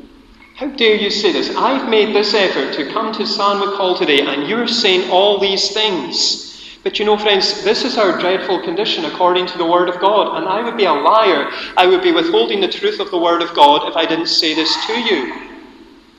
How 0.56 0.70
dare 0.70 0.96
you 0.96 1.12
say 1.12 1.32
this? 1.32 1.56
I've 1.56 1.88
made 1.88 2.16
this 2.16 2.34
effort 2.34 2.74
to 2.74 2.92
come 2.92 3.14
to 3.14 3.28
Sandwick 3.28 3.76
Hall 3.76 3.96
today, 3.96 4.22
and 4.22 4.48
you're 4.48 4.68
saying 4.68 5.12
all 5.12 5.40
these 5.40 5.72
things. 5.72 6.80
But 6.84 6.98
you 6.98 7.06
know, 7.06 7.18
friends, 7.18 7.64
this 7.64 7.86
is 7.86 8.00
our 8.00 8.20
dreadful 8.20 8.64
condition 8.64 9.06
according 9.06 9.46
to 9.48 9.58
the 9.60 9.66
Word 9.66 9.88
of 9.88 10.00
God. 10.00 10.38
And 10.38 10.48
I 10.48 10.64
would 10.64 10.78
be 10.78 10.86
a 10.86 10.94
liar. 10.94 11.48
I 11.78 11.86
would 11.86 12.02
be 12.02 12.12
withholding 12.12 12.60
the 12.60 12.68
truth 12.68 13.00
of 13.00 13.12
the 13.12 13.20
Word 13.20 13.44
of 13.44 13.54
God 13.54 13.88
if 13.88 13.96
I 13.96 14.08
didn't 14.08 14.28
say 14.28 14.56
this 14.56 14.74
to 14.88 15.00
you. 15.00 15.32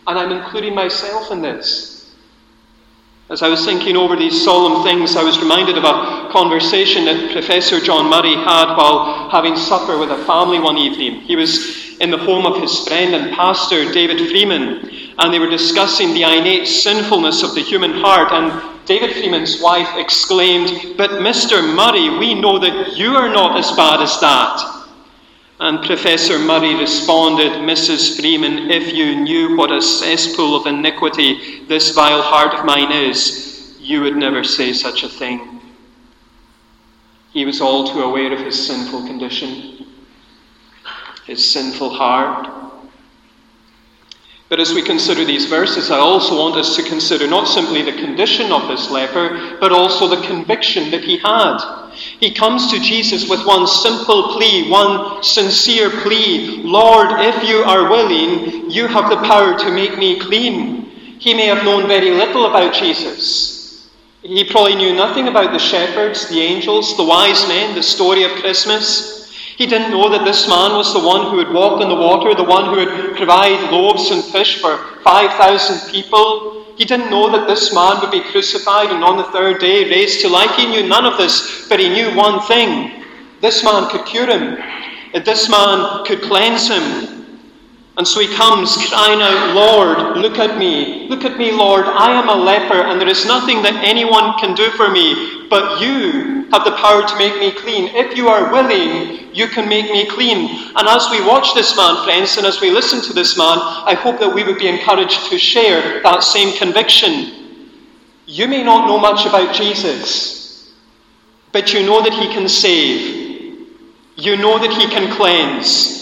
And 0.07 0.17
I'm 0.17 0.31
including 0.31 0.77
myself 0.77 1.33
in 1.33 1.43
this. 1.43 1.92
As 3.33 3.41
I 3.41 3.49
was 3.49 3.65
thinking 3.65 3.97
over 3.97 4.15
these 4.15 4.45
solemn 4.45 4.85
things, 4.85 5.17
I 5.17 5.25
was 5.25 5.39
reminded 5.39 5.79
of 5.79 5.85
a 5.85 6.29
conversation 6.31 7.07
that 7.07 7.33
Professor 7.33 7.81
John 7.81 8.11
Murray 8.11 8.35
had 8.35 8.77
while 8.77 9.31
having 9.31 9.57
supper 9.57 9.97
with 9.97 10.11
a 10.11 10.23
family 10.27 10.61
one 10.61 10.77
evening. 10.77 11.23
He 11.23 11.35
was 11.35 11.97
in 11.97 12.11
the 12.11 12.19
home 12.19 12.45
of 12.45 12.61
his 12.61 12.87
friend 12.87 13.15
and 13.15 13.35
pastor, 13.35 13.91
David 13.91 14.29
Freeman, 14.29 15.15
and 15.17 15.33
they 15.33 15.39
were 15.39 15.49
discussing 15.49 16.13
the 16.13 16.25
innate 16.25 16.69
sinfulness 16.69 17.43
of 17.43 17.55
the 17.55 17.63
human 17.63 17.93
heart. 18.03 18.33
And 18.33 18.85
David 18.85 19.17
Freeman's 19.17 19.63
wife 19.63 19.89
exclaimed, 19.97 20.99
But 20.99 21.13
Mr. 21.13 21.65
Murray, 21.75 22.11
we 22.19 22.35
know 22.35 22.59
that 22.59 22.99
you 22.99 23.17
are 23.17 23.31
not 23.31 23.59
as 23.59 23.73
bad 23.73 24.03
as 24.03 24.21
that. 24.21 24.82
And 25.63 25.85
Professor 25.85 26.41
Murray 26.41 26.75
responded, 26.75 27.53
Mrs. 27.53 28.19
Freeman, 28.19 28.69
if 28.69 28.93
you 28.93 29.15
knew 29.15 29.57
what 29.57 29.71
a 29.71 29.81
cesspool 29.81 30.57
of 30.57 30.67
iniquity 30.67 31.65
this 31.67 31.91
vile 31.91 32.21
heart 32.21 32.53
of 32.53 32.65
mine 32.65 32.91
is, 32.91 33.77
you 33.79 34.01
would 34.01 34.17
never 34.17 34.43
say 34.43 34.73
such 34.73 35.05
a 35.05 35.09
thing. 35.09 35.61
He 37.33 37.45
was 37.45 37.61
all 37.61 37.87
too 37.87 38.03
aware 38.03 38.33
of 38.33 38.41
his 38.41 38.67
sinful 38.67 39.07
condition 39.07 39.87
his 41.27 41.53
sinful 41.53 41.91
heart. 41.91 42.49
But 44.49 44.61
as 44.61 44.75
we 44.75 44.83
consider 44.83 45.25
these 45.25 45.47
verses, 45.47 45.91
I 45.91 45.99
also 45.99 46.37
want 46.37 46.57
us 46.57 46.75
to 46.77 46.83
consider 46.83 47.27
not 47.27 47.47
simply 47.47 47.83
the 47.83 47.93
condition 47.93 48.53
of 48.53 48.69
this 48.69 48.91
leper, 48.91 49.57
but 49.61 49.73
also 49.73 50.09
the 50.09 50.27
conviction 50.27 50.91
that 50.91 51.05
he 51.05 51.19
had. 51.19 51.82
He 52.23 52.31
comes 52.31 52.71
to 52.71 52.79
Jesus 52.79 53.29
with 53.29 53.45
one 53.45 53.67
simple 53.67 54.35
plea, 54.35 54.71
one 54.71 55.25
sincere 55.25 55.91
plea 55.91 56.63
Lord, 56.63 57.09
if 57.19 57.43
you 57.43 57.65
are 57.65 57.91
willing, 57.91 58.71
you 58.71 58.87
have 58.87 59.11
the 59.11 59.17
power 59.27 59.59
to 59.59 59.73
make 59.73 59.99
me 59.99 60.21
clean. 60.21 60.85
He 61.19 61.35
may 61.35 61.47
have 61.47 61.65
known 61.65 61.89
very 61.89 62.11
little 62.11 62.47
about 62.47 62.75
Jesus. 62.75 63.91
He 64.23 64.45
probably 64.45 64.77
knew 64.77 64.95
nothing 64.95 65.27
about 65.27 65.53
the 65.53 65.59
shepherds, 65.59 66.29
the 66.29 66.39
angels, 66.39 66.97
the 66.97 67.03
wise 67.03 67.49
men, 67.49 67.75
the 67.75 67.83
story 67.83 68.23
of 68.23 68.31
Christmas. 68.41 69.12
He 69.57 69.67
didn't 69.67 69.91
know 69.91 70.09
that 70.09 70.25
this 70.25 70.49
man 70.49 70.73
was 70.73 70.93
the 70.93 71.07
one 71.07 71.31
who 71.31 71.37
would 71.37 71.53
walk 71.53 71.81
on 71.81 71.89
the 71.89 71.95
water, 71.95 72.35
the 72.35 72.43
one 72.43 72.67
who 72.67 72.77
would 72.77 73.17
provide 73.17 73.71
loaves 73.71 74.11
and 74.11 74.25
fish 74.25 74.61
for 74.61 74.79
5,000 75.05 75.91
people. 75.91 76.65
He 76.77 76.85
didn't 76.85 77.11
know 77.11 77.31
that 77.31 77.47
this 77.47 77.73
man 77.75 78.01
would 78.01 78.11
be 78.11 78.21
crucified 78.21 78.91
and 78.91 79.05
on 79.05 79.19
the 79.19 79.25
third 79.25 79.61
day 79.61 79.89
raised 79.91 80.21
to 80.23 80.29
life. 80.29 80.55
He 80.57 80.67
knew 80.67 80.89
none 80.89 81.05
of 81.05 81.19
this, 81.19 81.69
but 81.69 81.79
he 81.79 81.89
knew 81.89 82.15
one 82.17 82.41
thing 82.43 83.05
this 83.41 83.63
man 83.63 83.91
could 83.91 84.07
cure 84.07 84.27
him, 84.27 84.57
this 85.25 85.51
man 85.51 86.05
could 86.07 86.23
cleanse 86.23 86.69
him. 86.69 87.22
And 87.99 88.09
so 88.09 88.21
he 88.21 88.35
comes 88.35 88.75
crying 88.89 89.21
out, 89.21 89.55
Lord, 89.55 90.17
look 90.17 90.39
at 90.39 90.59
me. 90.59 91.09
Look 91.09 91.25
at 91.25 91.37
me, 91.37 91.53
Lord. 91.53 91.85
I 91.85 92.13
am 92.13 92.31
a 92.31 92.35
leper, 92.35 92.83
and 92.89 92.99
there 92.99 93.09
is 93.09 93.27
nothing 93.27 93.63
that 93.63 93.85
anyone 93.85 94.39
can 94.39 94.55
do 94.55 94.71
for 94.71 94.91
me, 94.91 95.47
but 95.51 95.79
you 95.79 96.49
have 96.53 96.65
the 96.65 96.73
power 96.73 97.07
to 97.07 97.19
make 97.19 97.39
me 97.39 97.51
clean. 97.51 97.95
If 97.95 98.17
you 98.17 98.29
are 98.29 98.51
willing, 98.51 99.35
you 99.35 99.47
can 99.47 99.69
make 99.69 99.91
me 99.93 100.07
clean. 100.09 100.73
And 100.75 100.89
as 100.89 101.07
we 101.11 101.27
watch 101.27 101.53
this 101.55 101.77
man, 101.77 102.03
friends, 102.05 102.39
and 102.39 102.47
as 102.47 102.63
we 102.63 102.71
listen 102.71 103.03
to 103.03 103.13
this 103.13 103.37
man, 103.37 103.59
I 103.59 103.95
hope 103.95 104.19
that 104.21 104.35
we 104.35 104.43
would 104.43 104.59
be 104.59 104.69
encouraged 104.69 105.29
to 105.29 105.39
share 105.39 106.03
that 106.03 106.23
same 106.23 106.57
conviction. 106.57 107.69
You 108.25 108.49
may 108.49 108.63
not 108.63 108.87
know 108.87 108.99
much 108.99 109.27
about 109.27 109.55
Jesus, 109.55 110.73
but 111.53 111.75
you 111.75 111.85
know 111.85 112.03
that 112.03 112.15
he 112.15 112.33
can 112.33 112.49
save. 112.49 113.69
You 114.17 114.39
know 114.39 114.59
that 114.59 114.73
he 114.73 114.87
can 114.87 115.15
cleanse. 115.15 116.02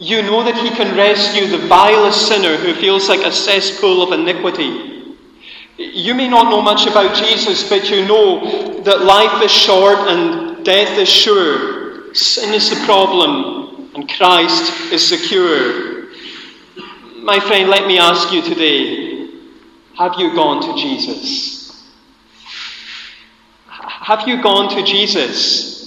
You 0.00 0.22
know 0.22 0.42
that 0.42 0.54
He 0.54 0.70
can 0.70 0.96
rescue 0.96 1.46
the 1.46 1.66
vilest 1.68 2.26
sinner 2.26 2.56
who 2.56 2.72
feels 2.74 3.10
like 3.10 3.20
a 3.20 3.30
cesspool 3.30 4.02
of 4.02 4.18
iniquity. 4.18 5.14
You 5.76 6.14
may 6.14 6.26
not 6.26 6.44
know 6.44 6.62
much 6.62 6.86
about 6.86 7.14
Jesus, 7.14 7.68
but 7.68 7.90
you 7.90 8.06
know 8.06 8.80
that 8.80 9.02
life 9.02 9.44
is 9.44 9.50
short 9.50 9.98
and 10.08 10.64
death 10.64 10.96
is 10.98 11.08
sure. 11.08 12.14
Sin 12.14 12.54
is 12.54 12.70
the 12.70 12.84
problem, 12.86 13.90
and 13.94 14.08
Christ 14.08 14.90
is 14.90 15.10
the 15.10 15.18
cure. 15.18 16.08
My 17.22 17.38
friend, 17.38 17.68
let 17.68 17.86
me 17.86 17.98
ask 17.98 18.32
you 18.32 18.40
today 18.40 19.10
have 19.98 20.14
you 20.18 20.34
gone 20.34 20.62
to 20.62 20.80
Jesus? 20.80 21.86
Have 23.66 24.26
you 24.26 24.42
gone 24.42 24.74
to 24.74 24.82
Jesus? 24.82 25.79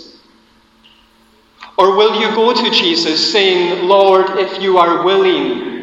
Or 1.77 1.95
will 1.95 2.19
you 2.21 2.35
go 2.35 2.53
to 2.53 2.71
Jesus 2.71 3.31
saying, 3.31 3.87
Lord, 3.87 4.37
if 4.37 4.61
you 4.61 4.77
are 4.77 5.03
willing, 5.03 5.73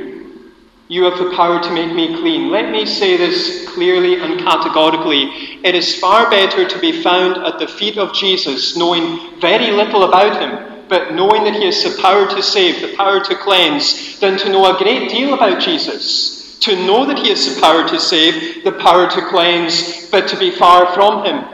you 0.87 1.05
have 1.05 1.19
the 1.19 1.35
power 1.35 1.61
to 1.61 1.71
make 1.73 1.93
me 1.93 2.17
clean? 2.21 2.51
Let 2.51 2.71
me 2.71 2.87
say 2.87 3.17
this 3.17 3.69
clearly 3.69 4.21
and 4.21 4.41
categorically. 4.41 5.59
It 5.65 5.75
is 5.75 5.99
far 5.99 6.31
better 6.31 6.69
to 6.69 6.79
be 6.79 7.03
found 7.03 7.45
at 7.45 7.59
the 7.59 7.67
feet 7.67 7.99
of 7.99 8.15
Jesus, 8.15 8.77
knowing 8.77 9.41
very 9.41 9.73
little 9.73 10.05
about 10.05 10.41
him, 10.41 10.87
but 10.89 11.13
knowing 11.13 11.43
that 11.45 11.55
he 11.55 11.65
has 11.67 11.83
the 11.83 12.01
power 12.01 12.29
to 12.29 12.43
save, 12.43 12.81
the 12.81 12.97
power 12.97 13.19
to 13.25 13.35
cleanse, 13.37 14.21
than 14.21 14.39
to 14.39 14.49
know 14.49 14.73
a 14.73 14.79
great 14.79 15.11
deal 15.11 15.35
about 15.35 15.61
Jesus. 15.61 16.59
To 16.61 16.77
know 16.77 17.05
that 17.07 17.19
he 17.19 17.31
has 17.31 17.53
the 17.53 17.61
power 17.61 17.89
to 17.89 17.99
save, 17.99 18.63
the 18.63 18.73
power 18.73 19.11
to 19.11 19.29
cleanse, 19.29 20.09
but 20.11 20.29
to 20.29 20.39
be 20.39 20.51
far 20.51 20.93
from 20.95 21.25
him. 21.25 21.45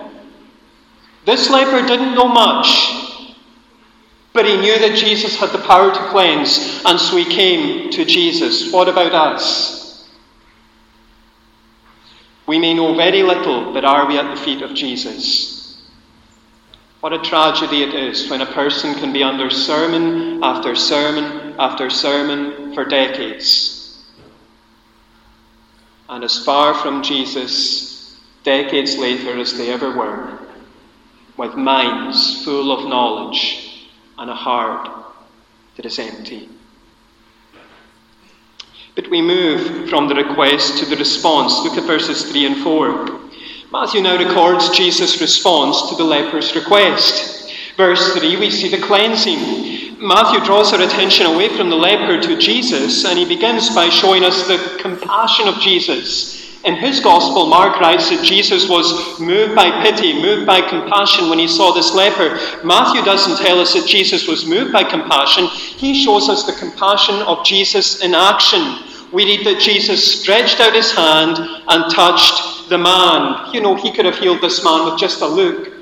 This 1.24 1.48
leper 1.48 1.86
didn't 1.86 2.14
know 2.14 2.28
much. 2.28 3.05
But 4.36 4.44
he 4.44 4.58
knew 4.58 4.78
that 4.78 4.98
Jesus 4.98 5.34
had 5.34 5.48
the 5.48 5.66
power 5.66 5.90
to 5.90 6.08
cleanse, 6.10 6.82
and 6.84 7.00
so 7.00 7.16
he 7.16 7.24
came 7.24 7.88
to 7.92 8.04
Jesus. 8.04 8.70
What 8.70 8.86
about 8.86 9.14
us? 9.14 10.06
We 12.46 12.58
may 12.58 12.74
know 12.74 12.94
very 12.94 13.22
little, 13.22 13.72
but 13.72 13.86
are 13.86 14.06
we 14.06 14.18
at 14.18 14.34
the 14.34 14.38
feet 14.38 14.60
of 14.60 14.74
Jesus? 14.74 15.82
What 17.00 17.14
a 17.14 17.18
tragedy 17.18 17.82
it 17.82 17.94
is 17.94 18.28
when 18.28 18.42
a 18.42 18.52
person 18.52 18.94
can 18.96 19.10
be 19.10 19.22
under 19.22 19.48
sermon 19.48 20.44
after 20.44 20.76
sermon 20.76 21.54
after 21.58 21.88
sermon 21.88 22.74
for 22.74 22.84
decades. 22.84 24.04
And 26.10 26.22
as 26.22 26.44
far 26.44 26.74
from 26.74 27.02
Jesus 27.02 28.20
decades 28.44 28.98
later 28.98 29.38
as 29.38 29.56
they 29.56 29.72
ever 29.72 29.96
were, 29.96 30.38
with 31.38 31.54
minds 31.54 32.44
full 32.44 32.70
of 32.70 32.86
knowledge 32.86 33.65
and 34.18 34.30
a 34.30 34.34
heart 34.34 34.88
that 35.76 35.86
is 35.86 35.98
empty. 35.98 36.48
But 38.94 39.10
we 39.10 39.20
move 39.20 39.90
from 39.90 40.08
the 40.08 40.14
request 40.14 40.78
to 40.78 40.86
the 40.86 40.96
response. 40.96 41.52
Look 41.62 41.76
at 41.76 41.84
verses 41.84 42.30
3 42.30 42.46
and 42.46 42.62
4. 42.62 43.20
Matthew 43.70 44.00
now 44.00 44.16
records 44.16 44.70
Jesus' 44.70 45.20
response 45.20 45.90
to 45.90 45.96
the 45.96 46.04
leper's 46.04 46.54
request. 46.54 47.52
Verse 47.76 48.14
3, 48.18 48.36
we 48.36 48.50
see 48.50 48.68
the 48.68 48.80
cleansing. 48.80 49.98
Matthew 49.98 50.44
draws 50.44 50.72
our 50.72 50.80
attention 50.80 51.26
away 51.26 51.54
from 51.54 51.68
the 51.68 51.76
leper 51.76 52.20
to 52.22 52.38
Jesus, 52.38 53.04
and 53.04 53.18
he 53.18 53.26
begins 53.26 53.74
by 53.74 53.90
showing 53.90 54.24
us 54.24 54.46
the 54.46 54.78
compassion 54.80 55.46
of 55.48 55.60
Jesus 55.60 56.35
In 56.66 56.74
his 56.74 56.98
gospel, 56.98 57.46
Mark 57.46 57.78
writes 57.78 58.10
that 58.10 58.24
Jesus 58.24 58.68
was 58.68 59.20
moved 59.20 59.54
by 59.54 59.70
pity, 59.82 60.20
moved 60.20 60.46
by 60.46 60.60
compassion 60.60 61.28
when 61.30 61.38
he 61.38 61.46
saw 61.46 61.72
this 61.72 61.94
leper. 61.94 62.40
Matthew 62.66 63.04
doesn't 63.04 63.38
tell 63.38 63.60
us 63.60 63.72
that 63.74 63.86
Jesus 63.86 64.26
was 64.26 64.46
moved 64.46 64.72
by 64.72 64.82
compassion, 64.82 65.46
he 65.46 65.94
shows 65.94 66.28
us 66.28 66.44
the 66.44 66.54
compassion 66.54 67.14
of 67.22 67.44
Jesus 67.44 68.02
in 68.02 68.16
action. 68.16 68.82
We 69.12 69.24
read 69.24 69.46
that 69.46 69.60
Jesus 69.60 70.20
stretched 70.20 70.58
out 70.58 70.74
his 70.74 70.90
hand 70.90 71.38
and 71.38 71.94
touched 71.94 72.68
the 72.68 72.78
man. 72.78 73.54
You 73.54 73.60
know, 73.60 73.76
he 73.76 73.92
could 73.92 74.04
have 74.04 74.18
healed 74.18 74.40
this 74.40 74.64
man 74.64 74.90
with 74.90 74.98
just 74.98 75.22
a 75.22 75.26
look, 75.26 75.72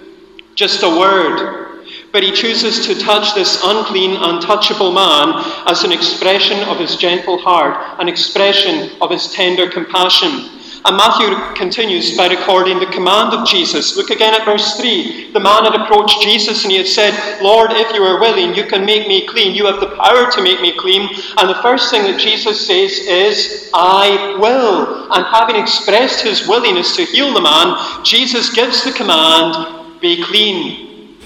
just 0.55 0.83
a 0.83 0.89
word. 0.89 1.65
But 2.13 2.23
he 2.23 2.31
chooses 2.31 2.87
to 2.87 2.95
touch 3.01 3.35
this 3.35 3.63
unclean, 3.65 4.17
untouchable 4.21 4.93
man 4.93 5.43
as 5.67 5.83
an 5.83 5.93
expression 5.93 6.63
of 6.69 6.79
his 6.79 6.97
gentle 6.97 7.39
heart, 7.39 7.99
an 7.99 8.09
expression 8.09 8.91
of 9.01 9.11
his 9.11 9.33
tender 9.33 9.71
compassion. 9.71 10.51
And 10.87 10.99
Matthew 10.99 11.35
continues 11.55 12.15
by 12.15 12.29
recording 12.29 12.79
the 12.79 12.93
command 12.93 13.33
of 13.33 13.49
Jesus. 13.49 13.97
Look 13.97 14.11
again 14.11 14.35
at 14.35 14.45
verse 14.45 14.77
3. 14.77 15.33
The 15.33 15.41
man 15.41 15.65
had 15.65 15.81
approached 15.81 16.21
Jesus 16.21 16.63
and 16.63 16.73
he 16.73 16.77
had 16.77 16.87
said, 16.87 17.43
Lord, 17.43 17.71
if 17.73 17.91
you 17.95 18.03
are 18.03 18.21
willing, 18.21 18.55
you 18.55 18.67
can 18.67 18.85
make 18.85 19.09
me 19.09 19.27
clean. 19.27 19.55
You 19.55 19.65
have 19.65 19.81
the 19.81 19.97
power 19.97 20.31
to 20.31 20.43
make 20.43 20.61
me 20.61 20.77
clean. 20.79 21.09
And 21.39 21.49
the 21.49 21.63
first 21.63 21.91
thing 21.91 22.03
that 22.03 22.21
Jesus 22.21 22.67
says 22.67 22.99
is, 22.99 23.71
I 23.73 24.37
will. 24.39 25.11
And 25.11 25.25
having 25.25 25.57
expressed 25.57 26.23
his 26.23 26.47
willingness 26.47 26.95
to 26.97 27.07
heal 27.07 27.33
the 27.33 27.41
man, 27.41 28.05
Jesus 28.05 28.55
gives 28.55 28.85
the 28.85 28.93
command, 28.93 30.03
Be 30.03 30.23
clean. 30.23 31.17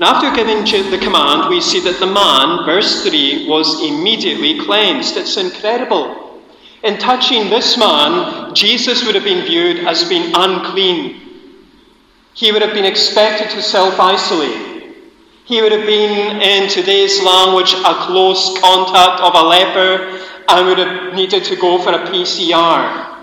And 0.00 0.08
after 0.08 0.34
giving 0.34 0.64
the 0.64 0.98
command, 0.98 1.50
we 1.50 1.60
see 1.60 1.80
that 1.80 2.00
the 2.00 2.06
man, 2.06 2.64
verse 2.64 3.02
3, 3.02 3.48
was 3.50 3.82
immediately 3.82 4.60
cleansed. 4.60 5.18
It's 5.18 5.36
incredible. 5.36 6.23
In 6.84 6.98
touching 6.98 7.48
this 7.48 7.78
man, 7.78 8.54
Jesus 8.54 9.06
would 9.06 9.14
have 9.14 9.24
been 9.24 9.46
viewed 9.46 9.86
as 9.86 10.06
being 10.06 10.32
unclean. 10.34 11.18
He 12.34 12.52
would 12.52 12.60
have 12.60 12.74
been 12.74 12.84
expected 12.84 13.48
to 13.52 13.62
self 13.62 13.98
isolate. 13.98 14.92
He 15.46 15.62
would 15.62 15.72
have 15.72 15.86
been, 15.86 16.42
in 16.42 16.68
today's 16.68 17.22
language, 17.22 17.72
a 17.72 17.94
close 18.04 18.58
contact 18.60 19.22
of 19.22 19.34
a 19.34 19.48
leper 19.48 20.20
and 20.46 20.66
would 20.66 20.76
have 20.76 21.14
needed 21.14 21.44
to 21.44 21.56
go 21.56 21.78
for 21.78 21.90
a 21.90 22.06
PCR. 22.06 23.16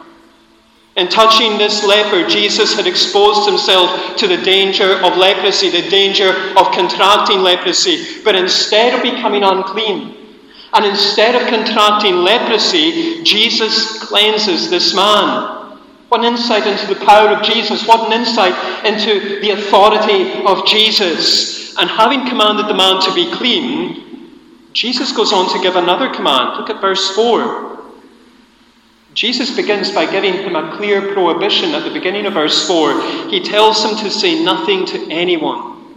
In 0.95 1.07
touching 1.07 1.59
this 1.59 1.85
leper, 1.85 2.27
Jesus 2.27 2.73
had 2.75 2.87
exposed 2.87 3.47
himself 3.47 4.17
to 4.17 4.27
the 4.27 4.37
danger 4.37 4.95
of 5.03 5.17
leprosy, 5.17 5.69
the 5.69 5.87
danger 5.87 6.29
of 6.57 6.71
contracting 6.71 7.41
leprosy. 7.41 8.23
But 8.23 8.35
instead 8.35 8.95
of 8.95 9.03
becoming 9.03 9.43
unclean, 9.43 10.20
and 10.73 10.85
instead 10.85 11.35
of 11.35 11.47
contracting 11.47 12.15
leprosy, 12.15 13.23
Jesus 13.23 14.01
cleanses 14.03 14.69
this 14.69 14.93
man. 14.93 15.79
What 16.07 16.21
an 16.21 16.33
insight 16.33 16.65
into 16.65 16.93
the 16.93 17.05
power 17.05 17.29
of 17.29 17.43
Jesus. 17.43 17.85
What 17.87 18.07
an 18.07 18.19
insight 18.19 18.85
into 18.85 19.39
the 19.41 19.51
authority 19.51 20.43
of 20.45 20.65
Jesus. 20.65 21.77
And 21.77 21.89
having 21.89 22.27
commanded 22.27 22.67
the 22.67 22.73
man 22.73 23.01
to 23.01 23.13
be 23.13 23.31
clean, 23.31 24.29
Jesus 24.73 25.11
goes 25.11 25.33
on 25.33 25.51
to 25.53 25.61
give 25.61 25.75
another 25.75 26.13
command. 26.13 26.57
Look 26.57 26.69
at 26.69 26.81
verse 26.81 27.15
4. 27.15 27.79
Jesus 29.13 29.53
begins 29.55 29.91
by 29.91 30.09
giving 30.09 30.33
him 30.33 30.55
a 30.55 30.75
clear 30.77 31.13
prohibition 31.13 31.71
at 31.71 31.83
the 31.83 31.91
beginning 31.91 32.25
of 32.25 32.33
verse 32.33 32.65
4. 32.65 33.29
He 33.29 33.41
tells 33.41 33.83
him 33.83 33.97
to 33.97 34.09
say 34.09 34.41
nothing 34.41 34.85
to 34.85 35.11
anyone. 35.11 35.95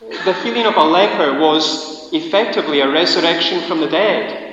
The 0.00 0.34
healing 0.42 0.66
of 0.66 0.76
a 0.76 0.84
leper 0.84 1.40
was 1.40 1.93
effectively 2.14 2.80
a 2.80 2.90
resurrection 2.90 3.60
from 3.68 3.80
the 3.80 3.88
dead. 3.88 4.44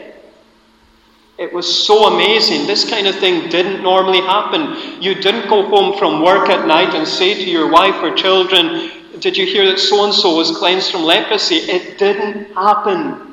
It 1.38 1.52
was 1.52 1.86
so 1.86 2.14
amazing. 2.14 2.68
This 2.68 2.88
kind 2.88 3.08
of 3.08 3.16
thing 3.16 3.50
didn't 3.50 3.82
normally 3.82 4.22
happen. 4.22 5.02
You 5.02 5.16
didn't 5.16 5.50
go 5.50 5.68
home 5.68 5.98
from 5.98 6.22
work 6.24 6.50
at 6.50 6.68
night 6.68 6.94
and 6.94 7.08
say 7.08 7.34
to 7.34 7.50
your 7.50 7.70
wife 7.72 7.96
or 8.04 8.14
children, 8.14 8.92
Did 9.20 9.38
you 9.38 9.46
hear 9.46 9.66
that 9.66 9.80
so 9.80 10.06
and 10.06 10.14
so 10.14 10.36
was 10.36 10.56
cleansed 10.56 10.92
from 10.92 11.04
leprosy? 11.04 11.56
It 11.56 11.98
didn't 11.98 12.54
happen. 12.54 13.32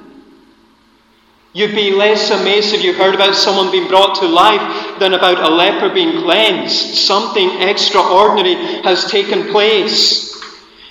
You'd 1.53 1.75
be 1.75 1.91
less 1.91 2.31
amazed 2.31 2.75
if 2.75 2.85
you 2.85 2.93
heard 2.93 3.15
about 3.15 3.35
someone 3.35 3.71
being 3.71 3.89
brought 3.89 4.15
to 4.21 4.27
life 4.29 4.99
than 4.99 5.15
about 5.15 5.39
a 5.39 5.55
leper 5.55 5.93
being 5.93 6.23
cleansed. 6.23 6.95
Something 6.95 7.61
extraordinary 7.61 8.55
has 8.83 9.11
taken 9.11 9.49
place. 9.49 10.28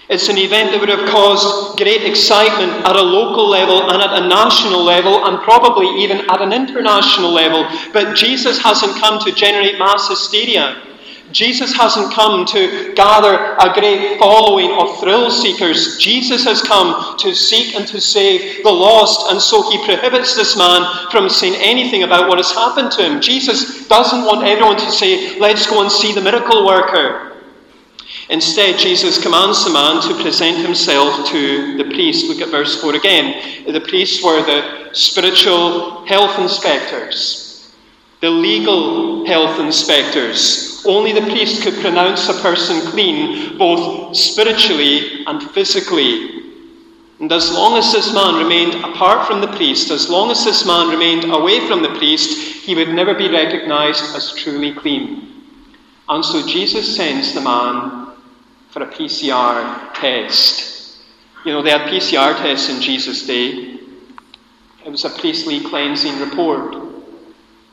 It's 0.10 0.30
an 0.30 0.38
event 0.38 0.72
that 0.72 0.80
would 0.80 0.88
have 0.88 1.10
caused 1.10 1.78
great 1.78 2.08
excitement 2.08 2.72
at 2.88 2.96
a 2.96 3.02
local 3.02 3.46
level 3.46 3.92
and 3.92 4.02
at 4.02 4.24
a 4.24 4.28
national 4.28 4.82
level 4.82 5.26
and 5.26 5.44
probably 5.44 6.02
even 6.02 6.24
at 6.30 6.42
an 6.42 6.54
international 6.54 7.30
level. 7.30 7.68
But 7.92 8.16
Jesus 8.16 8.58
hasn't 8.58 8.96
come 9.02 9.20
to 9.26 9.34
generate 9.34 9.78
mass 9.78 10.08
hysteria. 10.08 10.82
Jesus 11.34 11.76
hasn't 11.76 12.14
come 12.14 12.46
to 12.46 12.94
gather 12.96 13.36
a 13.60 13.74
great 13.74 14.18
following 14.18 14.72
of 14.80 14.98
thrill 15.02 15.30
seekers. 15.30 15.98
Jesus 15.98 16.46
has 16.46 16.62
come 16.62 17.18
to 17.20 17.36
seek 17.36 17.76
and 17.76 17.86
to 17.90 18.00
save 18.00 18.64
the 18.64 18.72
lost, 18.72 19.30
and 19.30 19.42
so 19.42 19.70
he 19.70 19.84
prohibits 19.84 20.38
this 20.38 20.56
man 20.56 20.88
from 21.12 21.28
saying 21.28 21.56
anything 21.60 22.04
about 22.04 22.30
what 22.30 22.38
has 22.38 22.52
happened 22.54 22.92
to 22.94 23.04
him. 23.04 23.20
Jesus 23.20 23.86
doesn't 23.90 24.24
want 24.24 24.48
everyone 24.48 24.78
to 24.78 24.90
say, 24.90 25.38
Let's 25.38 25.68
go 25.68 25.82
and 25.82 25.92
see 25.92 26.14
the 26.14 26.22
miracle 26.22 26.66
worker. 26.66 27.27
Instead, 28.30 28.78
Jesus 28.78 29.22
commands 29.22 29.64
the 29.64 29.72
man 29.72 30.02
to 30.02 30.22
present 30.22 30.58
himself 30.58 31.28
to 31.30 31.78
the 31.78 31.86
priest. 31.86 32.28
Look 32.28 32.42
at 32.42 32.50
verse 32.50 32.82
4 32.82 32.96
again. 32.96 33.66
The 33.72 33.80
priests 33.80 34.22
were 34.22 34.42
the 34.42 34.90
spiritual 34.94 36.06
health 36.06 36.38
inspectors, 36.38 37.74
the 38.20 38.30
legal 38.30 39.26
health 39.26 39.60
inspectors. 39.62 40.84
Only 40.86 41.14
the 41.14 41.22
priest 41.22 41.64
could 41.64 41.76
pronounce 41.76 42.28
a 42.28 42.42
person 42.42 42.82
clean, 42.92 43.58
both 43.58 44.16
spiritually 44.16 45.26
and 45.26 45.42
physically. 45.52 46.44
And 47.20 47.32
as 47.32 47.52
long 47.52 47.78
as 47.78 47.94
this 47.94 48.14
man 48.14 48.36
remained 48.36 48.76
apart 48.84 49.26
from 49.26 49.40
the 49.40 49.56
priest, 49.56 49.90
as 49.90 50.10
long 50.10 50.32
as 50.32 50.44
this 50.44 50.66
man 50.66 50.90
remained 50.90 51.32
away 51.32 51.66
from 51.66 51.82
the 51.82 51.96
priest, 51.98 52.38
he 52.64 52.76
would 52.76 52.90
never 52.90 53.14
be 53.14 53.30
recognized 53.30 54.04
as 54.16 54.34
truly 54.34 54.74
clean. 54.74 55.34
And 56.10 56.24
so 56.24 56.46
Jesus 56.46 56.96
sends 56.96 57.34
the 57.34 57.42
man 57.42 57.97
for 58.70 58.84
a 58.84 58.88
PCR 58.88 59.94
test. 59.94 60.98
You 61.46 61.54
know, 61.54 61.62
they 61.62 61.72
had 61.72 61.90
PCR 61.90 62.36
tests 62.38 62.70
in 62.70 62.82
Jesus' 62.82 63.26
day. 63.26 63.80
It 64.86 64.90
was 64.90 65.06
a 65.06 65.10
priestly 65.10 65.60
cleansing 65.62 66.20
report. 66.20 66.87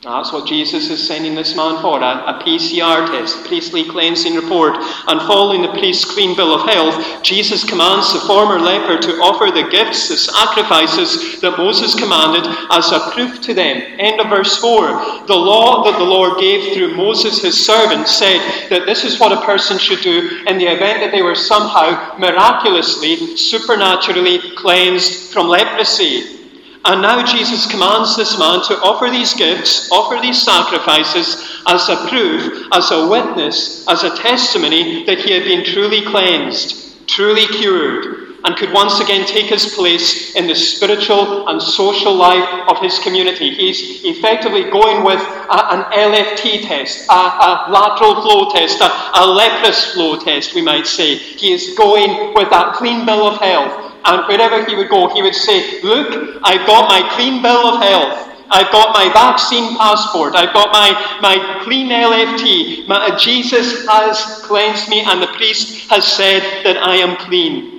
That's 0.05 0.35
what 0.35 0.47
Jesus 0.47 0.91
is 0.91 1.07
sending 1.07 1.35
this 1.35 1.57
man 1.57 1.81
for 1.81 1.99
a, 1.99 2.37
a 2.37 2.43
PCR 2.45 3.07
test, 3.07 3.43
priestly 3.47 3.89
cleansing 3.89 4.35
report. 4.35 4.77
And 5.09 5.19
following 5.23 5.63
the 5.63 5.73
priest's 5.73 6.05
clean 6.05 6.37
bill 6.37 6.53
of 6.53 6.69
health, 6.69 7.23
Jesus 7.23 7.65
commands 7.65 8.13
the 8.13 8.21
former 8.21 8.61
leper 8.61 9.01
to 9.01 9.13
offer 9.23 9.51
the 9.51 9.67
gifts, 9.71 10.09
the 10.09 10.19
sacrifices 10.19 11.41
that 11.41 11.57
Moses 11.57 11.95
commanded 11.95 12.45
as 12.71 12.93
a 12.93 13.11
proof 13.13 13.41
to 13.49 13.55
them. 13.55 13.81
End 13.99 14.21
of 14.21 14.29
verse 14.29 14.59
4. 14.59 15.25
The 15.27 15.35
law 15.35 15.85
that 15.85 15.99
the 15.99 16.05
Lord 16.05 16.39
gave 16.39 16.75
through 16.75 16.95
Moses, 16.95 17.41
his 17.41 17.65
servant, 17.65 18.07
said 18.07 18.69
that 18.69 18.85
this 18.85 19.05
is 19.05 19.19
what 19.19 19.33
a 19.33 19.47
person 19.47 19.79
should 19.79 20.03
do 20.03 20.45
in 20.47 20.59
the 20.59 20.67
event 20.67 21.01
that 21.01 21.13
they 21.13 21.23
were 21.23 21.35
somehow 21.35 22.19
miraculously, 22.19 23.39
supernaturally 23.39 24.55
cleansed 24.55 25.33
from 25.33 25.49
leprosy. 25.49 26.44
And 26.87 27.01
now 27.01 27.25
Jesus 27.25 27.71
commands 27.71 28.15
this 28.15 28.39
man 28.39 28.63
to 28.65 28.75
offer 28.83 29.11
these 29.11 29.33
gifts, 29.33 29.91
offer 29.91 30.21
these 30.21 30.43
sacrifices 30.43 31.63
as 31.67 31.89
a 31.89 31.97
proof, 32.09 32.69
as 32.73 32.91
a 32.91 33.09
witness, 33.09 33.89
as 33.89 34.05
a 34.05 34.15
testimony 34.17 35.05
that 35.07 35.19
he 35.19 35.33
had 35.33 35.45
been 35.45 35.65
truly 35.65 36.03
cleansed, 36.03 37.09
truly 37.09 37.47
cured, 37.47 38.37
and 38.45 38.55
could 38.57 38.71
once 38.75 39.01
again 39.01 39.27
take 39.27 39.47
his 39.47 39.75
place 39.75 40.37
in 40.37 40.47
the 40.47 40.55
spiritual 40.55 41.49
and 41.49 41.63
social 41.63 42.15
life 42.15 42.69
of 42.69 42.79
his 42.83 42.99
community. 42.99 43.55
He's 43.55 44.05
effectively 44.05 44.65
going 44.65 45.03
with 45.03 45.21
a, 45.21 45.73
an 45.73 45.85
LFT 45.85 46.67
test, 46.67 47.09
a, 47.09 47.15
a 47.15 47.67
lateral 47.71 48.21
flow 48.21 48.51
test, 48.51 48.83
a, 48.83 49.21
a 49.21 49.25
leprous 49.27 49.95
flow 49.95 50.19
test, 50.21 50.55
we 50.55 50.61
might 50.61 50.87
say. 50.87 51.17
He 51.17 51.55
is 51.55 51.75
going 51.79 52.35
with 52.35 52.51
that 52.51 52.75
clean 52.75 53.07
bill 53.07 53.27
of 53.27 53.41
health 53.41 53.84
and 54.05 54.27
wherever 54.29 54.65
he 54.65 54.77
would 54.77 54.89
go, 54.89 55.09
he 55.15 55.23
would 55.23 55.35
say, 55.35 55.81
Look, 55.83 56.41
I've 56.43 56.67
got 56.67 56.89
my 56.89 57.09
clean 57.17 57.43
bill 57.43 57.75
of 57.75 57.83
health. 57.83 58.31
I've 58.51 58.71
got 58.71 58.95
my 58.95 59.11
vaccine 59.13 59.77
passport. 59.77 60.35
I've 60.35 60.53
got 60.53 60.71
my, 60.71 61.19
my 61.21 61.63
clean 61.65 61.89
LFT. 61.89 62.87
My, 62.87 63.17
Jesus 63.17 63.87
has 63.89 64.43
cleansed 64.45 64.89
me, 64.89 65.01
and 65.01 65.23
the 65.23 65.29
priest 65.29 65.91
has 65.91 66.07
said 66.07 66.43
that 66.65 66.77
I 66.77 66.97
am 66.97 67.17
clean. 67.17 67.75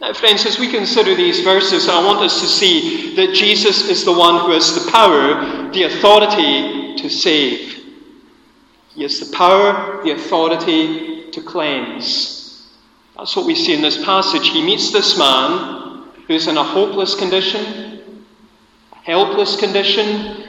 Now, 0.00 0.14
friends, 0.14 0.46
as 0.46 0.58
we 0.58 0.70
consider 0.70 1.14
these 1.14 1.40
verses, 1.40 1.88
I 1.88 2.02
want 2.02 2.20
us 2.20 2.40
to 2.40 2.46
see 2.46 3.14
that 3.16 3.34
Jesus 3.34 3.88
is 3.88 4.04
the 4.04 4.12
one 4.12 4.40
who 4.40 4.52
has 4.52 4.82
the 4.82 4.90
power, 4.90 5.70
the 5.72 5.82
authority 5.82 6.96
to 6.96 7.08
save. 7.10 7.84
He 8.94 9.02
has 9.02 9.20
the 9.20 9.36
power, 9.36 10.02
the 10.02 10.12
authority 10.12 11.30
to 11.32 11.42
cleanse. 11.42 12.39
That's 13.16 13.36
what 13.36 13.46
we 13.46 13.54
see 13.54 13.74
in 13.74 13.82
this 13.82 14.02
passage. 14.04 14.48
He 14.48 14.62
meets 14.64 14.92
this 14.92 15.18
man 15.18 16.04
who's 16.26 16.46
in 16.46 16.56
a 16.56 16.64
hopeless 16.64 17.14
condition, 17.14 18.24
helpless 19.04 19.56
condition, 19.56 20.40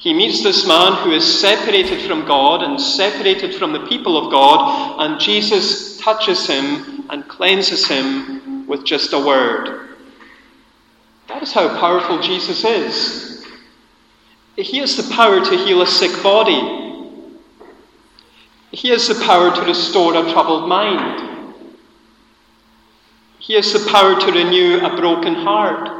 He 0.00 0.14
meets 0.14 0.42
this 0.42 0.66
man 0.66 0.94
who 1.04 1.10
is 1.10 1.40
separated 1.40 2.00
from 2.08 2.24
God 2.24 2.62
and 2.62 2.80
separated 2.80 3.54
from 3.54 3.74
the 3.74 3.86
people 3.86 4.16
of 4.16 4.32
God, 4.32 4.98
and 4.98 5.20
Jesus 5.20 5.98
touches 5.98 6.46
him 6.46 7.04
and 7.10 7.28
cleanses 7.28 7.86
him 7.86 8.66
with 8.66 8.86
just 8.86 9.12
a 9.12 9.18
word. 9.18 9.90
That 11.28 11.42
is 11.42 11.52
how 11.52 11.68
powerful 11.78 12.18
Jesus 12.22 12.64
is. 12.64 13.46
He 14.56 14.78
has 14.78 14.96
the 14.96 15.14
power 15.14 15.44
to 15.44 15.56
heal 15.58 15.82
a 15.82 15.86
sick 15.86 16.22
body. 16.22 17.04
He 18.72 18.88
has 18.88 19.06
the 19.06 19.22
power 19.26 19.54
to 19.54 19.62
restore 19.62 20.16
a 20.16 20.32
troubled 20.32 20.66
mind. 20.66 21.29
He 23.50 23.56
has 23.56 23.72
the 23.72 23.90
power 23.90 24.14
to 24.14 24.30
renew 24.30 24.78
a 24.78 24.94
broken 24.94 25.34
heart. 25.34 25.90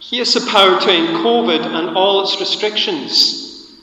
He 0.00 0.18
has 0.18 0.34
the 0.34 0.44
power 0.50 0.80
to 0.80 0.90
end 0.90 1.18
COVID 1.18 1.64
and 1.64 1.96
all 1.96 2.24
its 2.24 2.40
restrictions. 2.40 3.80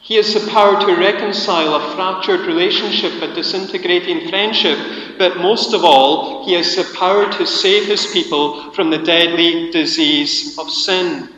He 0.00 0.16
has 0.16 0.34
the 0.34 0.50
power 0.50 0.80
to 0.80 0.96
reconcile 0.96 1.76
a 1.76 1.94
fractured 1.94 2.48
relationship, 2.48 3.22
a 3.22 3.32
disintegrating 3.32 4.28
friendship, 4.28 4.76
but 5.18 5.36
most 5.36 5.72
of 5.72 5.84
all, 5.84 6.44
he 6.46 6.54
has 6.54 6.74
the 6.74 6.92
power 6.98 7.30
to 7.34 7.46
save 7.46 7.86
his 7.86 8.06
people 8.06 8.72
from 8.72 8.90
the 8.90 8.98
deadly 8.98 9.70
disease 9.70 10.58
of 10.58 10.68
sin. 10.68 11.28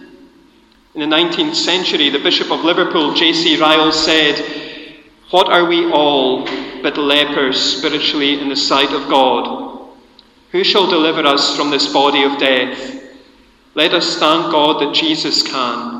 In 0.94 1.02
the 1.02 1.16
19th 1.16 1.54
century, 1.54 2.08
the 2.08 2.18
Bishop 2.18 2.50
of 2.50 2.64
Liverpool, 2.64 3.12
J.C. 3.12 3.60
Ryle, 3.60 3.92
said, 3.92 4.42
What 5.28 5.52
are 5.52 5.66
we 5.66 5.92
all 5.92 6.46
but 6.80 6.96
lepers 6.96 7.60
spiritually 7.60 8.40
in 8.40 8.48
the 8.48 8.56
sight 8.56 8.94
of 8.94 9.06
God? 9.10 9.67
Who 10.52 10.64
shall 10.64 10.88
deliver 10.88 11.26
us 11.26 11.56
from 11.56 11.70
this 11.70 11.92
body 11.92 12.22
of 12.22 12.38
death? 12.38 13.02
Let 13.74 13.92
us 13.92 14.18
thank 14.18 14.50
God 14.50 14.80
that 14.80 14.94
Jesus 14.94 15.42
can. 15.42 15.97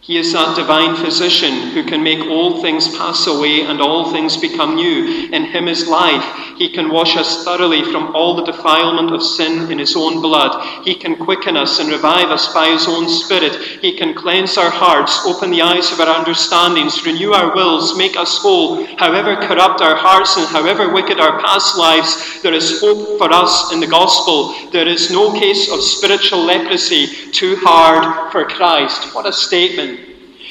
He 0.00 0.16
is 0.16 0.32
that 0.32 0.56
divine 0.56 0.96
physician 0.96 1.68
who 1.72 1.84
can 1.84 2.02
make 2.02 2.20
all 2.30 2.62
things 2.62 2.96
pass 2.96 3.26
away 3.26 3.62
and 3.62 3.78
all 3.78 4.10
things 4.10 4.38
become 4.38 4.76
new. 4.76 5.28
In 5.30 5.44
him 5.44 5.68
is 5.68 5.86
life. 5.86 6.24
He 6.56 6.70
can 6.70 6.88
wash 6.88 7.14
us 7.16 7.44
thoroughly 7.44 7.84
from 7.92 8.16
all 8.16 8.34
the 8.34 8.50
defilement 8.50 9.12
of 9.12 9.22
sin 9.22 9.70
in 9.70 9.78
his 9.78 9.94
own 9.94 10.22
blood. 10.22 10.84
He 10.84 10.94
can 10.94 11.14
quicken 11.14 11.58
us 11.58 11.78
and 11.78 11.90
revive 11.90 12.30
us 12.30 12.52
by 12.54 12.70
his 12.70 12.88
own 12.88 13.06
spirit. 13.08 13.54
He 13.82 13.92
can 13.92 14.14
cleanse 14.14 14.56
our 14.56 14.70
hearts, 14.70 15.26
open 15.26 15.50
the 15.50 15.62
eyes 15.62 15.92
of 15.92 16.00
our 16.00 16.08
understandings, 16.08 17.04
renew 17.04 17.32
our 17.32 17.54
wills, 17.54 17.98
make 17.98 18.16
us 18.16 18.38
whole. 18.38 18.86
However 18.96 19.36
corrupt 19.36 19.82
our 19.82 19.94
hearts 19.94 20.38
and 20.38 20.46
however 20.46 20.92
wicked 20.92 21.20
our 21.20 21.38
past 21.40 21.76
lives, 21.76 22.42
there 22.42 22.54
is 22.54 22.80
hope 22.80 23.18
for 23.18 23.30
us 23.30 23.72
in 23.72 23.80
the 23.80 23.86
gospel. 23.86 24.54
There 24.70 24.88
is 24.88 25.10
no 25.10 25.38
case 25.38 25.70
of 25.70 25.82
spiritual 25.82 26.44
leprosy 26.44 27.30
too 27.30 27.56
hard 27.56 28.32
for 28.32 28.44
Christ. 28.44 29.14
What 29.14 29.26
a 29.26 29.32
statement. 29.32 29.87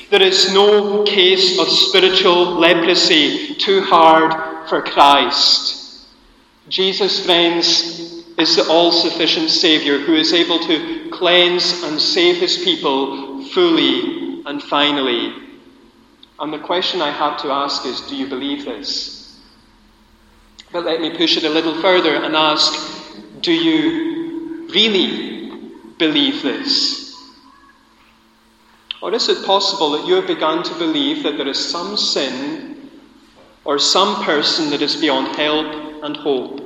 There 0.10 0.22
is 0.22 0.54
no 0.54 1.04
case 1.04 1.60
of 1.60 1.68
spiritual 1.68 2.56
leprosy 2.56 3.56
too 3.56 3.82
hard 3.82 4.70
for 4.70 4.82
Christ. 4.82 6.08
Jesus, 6.70 7.26
friends, 7.26 8.24
is 8.38 8.56
the 8.56 8.68
all 8.70 8.92
sufficient 8.92 9.50
Saviour 9.50 10.00
who 10.00 10.14
is 10.14 10.32
able 10.32 10.60
to 10.60 11.10
cleanse 11.12 11.84
and 11.84 12.00
save 12.00 12.38
his 12.38 12.58
people 12.64 13.44
fully 13.46 14.44
and 14.46 14.64
finally. 14.64 15.34
And 16.40 16.54
the 16.54 16.60
question 16.60 17.02
I 17.02 17.12
have 17.12 17.42
to 17.42 17.52
ask 17.52 17.86
is 17.86 18.02
do 18.02 18.16
you 18.16 18.28
believe 18.28 18.64
this? 18.64 19.40
But 20.72 20.86
let 20.86 21.02
me 21.02 21.18
push 21.18 21.36
it 21.36 21.44
a 21.44 21.50
little 21.50 21.82
further 21.82 22.16
and 22.16 22.36
ask 22.36 22.94
do 23.42 23.52
you 23.52 24.70
really 24.70 25.52
believe 25.98 26.44
this? 26.44 27.07
Or 29.02 29.14
is 29.14 29.30
it 29.30 29.46
possible 29.46 29.92
that 29.92 30.08
you 30.08 30.16
have 30.16 30.28
begun 30.28 30.64
to 30.64 30.74
believe 30.76 31.24
that 31.24 31.38
there 31.38 31.48
is 31.48 31.70
some 31.70 31.98
sin 31.98 32.90
or 33.64 33.78
some 33.78 34.24
person 34.24 34.70
that 34.72 34.82
is 34.82 34.96
beyond 34.96 35.36
help 35.36 36.04
and 36.04 36.18
hope, 36.18 36.62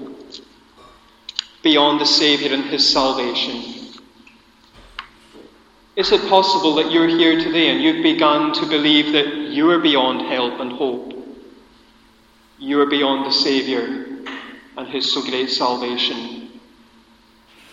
beyond 1.61 1.99
the 1.99 2.05
Saviour 2.05 2.53
and 2.53 2.63
His 2.63 2.87
salvation? 2.87 3.81
Is 5.97 6.11
it 6.13 6.29
possible 6.29 6.75
that 6.75 6.91
you're 6.91 7.07
here 7.07 7.37
today 7.37 7.69
and 7.69 7.83
you've 7.83 8.01
begun 8.01 8.53
to 8.53 8.65
believe 8.65 9.11
that 9.11 9.27
you 9.51 9.69
are 9.69 9.79
beyond 9.79 10.21
help 10.21 10.59
and 10.61 10.71
hope? 10.71 11.13
You 12.57 12.79
are 12.79 12.85
beyond 12.85 13.25
the 13.25 13.33
Saviour 13.33 14.05
and 14.77 14.87
His 14.87 15.11
so 15.11 15.21
great 15.21 15.49
salvation. 15.49 16.40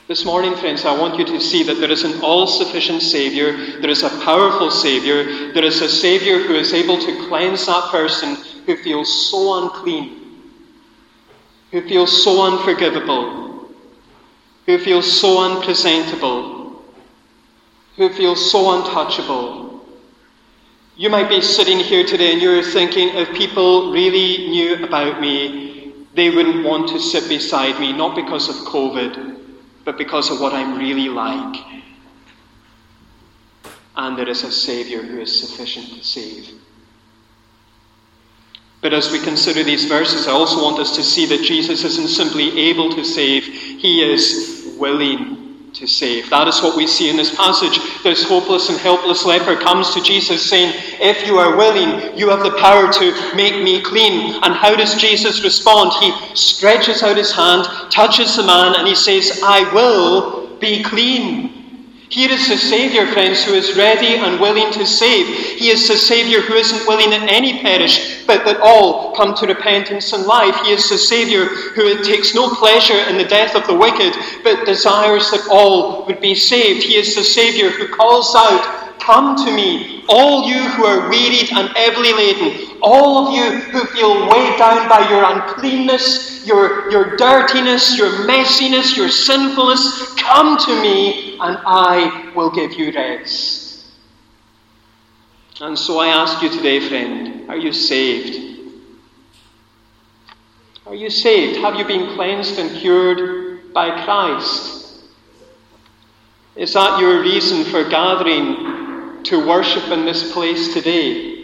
This 0.08 0.24
morning, 0.24 0.56
friends, 0.56 0.86
I 0.86 0.98
want 0.98 1.18
you 1.18 1.26
to 1.26 1.38
see 1.38 1.62
that 1.64 1.80
there 1.80 1.90
is 1.90 2.02
an 2.02 2.22
all 2.22 2.46
sufficient 2.46 3.02
Saviour, 3.02 3.52
there 3.82 3.90
is 3.90 4.02
a 4.02 4.08
powerful 4.24 4.70
Saviour, 4.70 5.52
there 5.52 5.66
is 5.66 5.82
a 5.82 5.88
Saviour 5.88 6.38
who 6.38 6.54
is 6.54 6.72
able 6.72 6.96
to 6.96 7.28
cleanse 7.28 7.66
that 7.66 7.90
person 7.90 8.36
who 8.64 8.74
feels 8.76 9.30
so 9.30 9.62
unclean, 9.62 10.40
who 11.72 11.86
feels 11.86 12.24
so 12.24 12.40
unforgivable, 12.40 13.68
who 14.64 14.78
feels 14.78 15.20
so 15.20 15.44
unpresentable, 15.44 16.82
who 17.96 18.08
feels 18.08 18.50
so 18.50 18.78
untouchable. 18.78 19.84
You 20.96 21.10
might 21.10 21.28
be 21.28 21.42
sitting 21.42 21.80
here 21.80 22.06
today 22.06 22.32
and 22.32 22.40
you're 22.40 22.62
thinking, 22.62 23.10
if 23.10 23.30
people 23.34 23.92
really 23.92 24.48
knew 24.48 24.82
about 24.82 25.20
me, 25.20 25.92
they 26.14 26.30
wouldn't 26.30 26.64
want 26.64 26.88
to 26.88 26.98
sit 26.98 27.28
beside 27.28 27.78
me, 27.78 27.92
not 27.92 28.16
because 28.16 28.48
of 28.48 28.54
COVID 28.66 29.37
but 29.88 29.96
because 29.96 30.30
of 30.30 30.38
what 30.38 30.52
I'm 30.52 30.76
really 30.76 31.08
like. 31.08 31.64
And 33.96 34.18
there 34.18 34.28
is 34.28 34.44
a 34.44 34.52
Saviour 34.52 35.02
who 35.02 35.18
is 35.18 35.40
sufficient 35.40 35.86
to 35.94 36.04
save. 36.04 36.50
But 38.82 38.92
as 38.92 39.10
we 39.10 39.18
consider 39.18 39.62
these 39.62 39.86
verses, 39.86 40.28
I 40.28 40.32
also 40.32 40.62
want 40.62 40.78
us 40.78 40.94
to 40.96 41.02
see 41.02 41.24
that 41.24 41.42
Jesus 41.42 41.84
isn't 41.84 42.08
simply 42.08 42.68
able 42.68 42.92
to 42.96 43.02
save, 43.02 43.44
He 43.44 44.02
is 44.02 44.76
willing 44.78 45.37
to 45.78 45.86
save. 45.86 46.28
That 46.30 46.48
is 46.48 46.60
what 46.60 46.76
we 46.76 46.86
see 46.86 47.08
in 47.08 47.16
this 47.16 47.34
passage. 47.34 47.78
This 48.02 48.24
hopeless 48.24 48.68
and 48.68 48.78
helpless 48.78 49.24
leper 49.24 49.56
comes 49.56 49.94
to 49.94 50.02
Jesus 50.02 50.48
saying, 50.48 50.72
If 51.00 51.26
you 51.26 51.38
are 51.38 51.56
willing, 51.56 52.16
you 52.18 52.28
have 52.30 52.42
the 52.42 52.58
power 52.58 52.92
to 52.92 53.36
make 53.36 53.62
me 53.62 53.80
clean. 53.80 54.42
And 54.42 54.54
how 54.54 54.74
does 54.74 55.00
Jesus 55.00 55.44
respond? 55.44 55.92
He 56.00 56.12
stretches 56.34 57.02
out 57.02 57.16
his 57.16 57.32
hand, 57.32 57.64
touches 57.90 58.36
the 58.36 58.42
man, 58.42 58.74
and 58.74 58.88
he 58.88 58.94
says, 58.94 59.40
I 59.42 59.72
will 59.72 60.48
be 60.58 60.82
clean. 60.82 61.57
Here 62.10 62.30
is 62.30 62.48
the 62.48 62.56
Saviour, 62.56 63.06
friends, 63.08 63.44
who 63.44 63.52
is 63.52 63.76
ready 63.76 64.16
and 64.16 64.40
willing 64.40 64.72
to 64.72 64.86
save. 64.86 65.26
He 65.58 65.68
is 65.68 65.86
the 65.86 65.96
Saviour 65.96 66.40
who 66.40 66.54
isn't 66.54 66.88
willing 66.88 67.10
that 67.10 67.28
any 67.30 67.60
perish, 67.60 68.24
but 68.26 68.46
that 68.46 68.60
all 68.62 69.14
come 69.14 69.34
to 69.34 69.46
repentance 69.46 70.14
and 70.14 70.24
life. 70.24 70.56
He 70.64 70.72
is 70.72 70.88
the 70.88 70.96
Saviour 70.96 71.44
who 71.44 72.02
takes 72.02 72.34
no 72.34 72.48
pleasure 72.54 72.98
in 73.10 73.18
the 73.18 73.24
death 73.24 73.54
of 73.54 73.66
the 73.66 73.74
wicked, 73.74 74.14
but 74.42 74.64
desires 74.64 75.30
that 75.32 75.46
all 75.50 76.06
would 76.06 76.18
be 76.22 76.34
saved. 76.34 76.82
He 76.82 76.96
is 76.96 77.14
the 77.14 77.22
Saviour 77.22 77.70
who 77.70 77.88
calls 77.88 78.34
out, 78.34 78.98
Come 79.00 79.36
to 79.44 79.54
me, 79.54 80.02
all 80.08 80.48
you 80.48 80.62
who 80.70 80.86
are 80.86 81.10
wearied 81.10 81.52
and 81.52 81.68
heavily 81.76 82.14
laden, 82.14 82.67
all 82.82 83.26
of 83.26 83.34
you 83.34 83.60
who 83.60 83.84
feel 83.86 84.28
weighed 84.28 84.58
down 84.58 84.88
by 84.88 85.08
your 85.08 85.24
uncleanness, 85.24 86.46
your, 86.46 86.90
your 86.90 87.16
dirtiness, 87.16 87.96
your 87.98 88.10
messiness, 88.26 88.96
your 88.96 89.08
sinfulness, 89.08 90.14
come 90.14 90.58
to 90.58 90.82
me 90.82 91.38
and 91.40 91.58
I 91.64 92.32
will 92.34 92.50
give 92.50 92.72
you 92.74 92.92
rest. 92.92 93.86
And 95.60 95.78
so 95.78 95.98
I 95.98 96.08
ask 96.08 96.42
you 96.42 96.48
today, 96.48 96.88
friend, 96.88 97.50
are 97.50 97.56
you 97.56 97.72
saved? 97.72 98.60
Are 100.86 100.94
you 100.94 101.10
saved? 101.10 101.60
Have 101.60 101.74
you 101.74 101.84
been 101.84 102.14
cleansed 102.14 102.58
and 102.58 102.78
cured 102.78 103.72
by 103.72 104.04
Christ? 104.04 105.04
Is 106.56 106.72
that 106.74 107.00
your 107.00 107.20
reason 107.22 107.64
for 107.64 107.88
gathering 107.88 108.78
to 109.24 109.46
worship 109.46 109.90
in 109.90 110.04
this 110.04 110.32
place 110.32 110.72
today. 110.72 111.37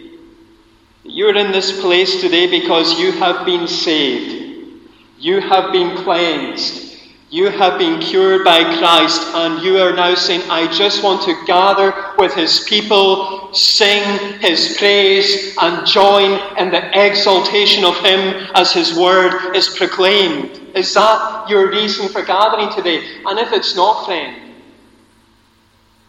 You're 1.07 1.37
in 1.37 1.51
this 1.51 1.79
place 1.81 2.19
today 2.19 2.49
because 2.49 2.99
you 2.99 3.11
have 3.11 3.45
been 3.45 3.67
saved. 3.67 4.81
You 5.19 5.39
have 5.39 5.71
been 5.71 5.95
cleansed. 5.97 6.97
You 7.29 7.51
have 7.51 7.77
been 7.77 8.01
cured 8.01 8.43
by 8.43 8.63
Christ, 8.79 9.21
and 9.35 9.61
you 9.61 9.77
are 9.77 9.95
now 9.95 10.15
saying, 10.15 10.41
I 10.49 10.65
just 10.75 11.03
want 11.03 11.21
to 11.23 11.45
gather 11.45 11.93
with 12.17 12.33
His 12.33 12.61
people, 12.61 13.53
sing 13.53 14.39
His 14.39 14.77
praise, 14.79 15.55
and 15.61 15.85
join 15.85 16.39
in 16.57 16.71
the 16.71 16.89
exaltation 17.05 17.85
of 17.85 17.95
Him 17.99 18.47
as 18.55 18.71
His 18.71 18.97
word 18.97 19.55
is 19.55 19.69
proclaimed. 19.77 20.59
Is 20.73 20.91
that 20.95 21.47
your 21.47 21.69
reason 21.69 22.09
for 22.09 22.23
gathering 22.23 22.73
today? 22.75 23.21
And 23.27 23.37
if 23.37 23.53
it's 23.53 23.75
not, 23.75 24.05
friend, 24.05 24.53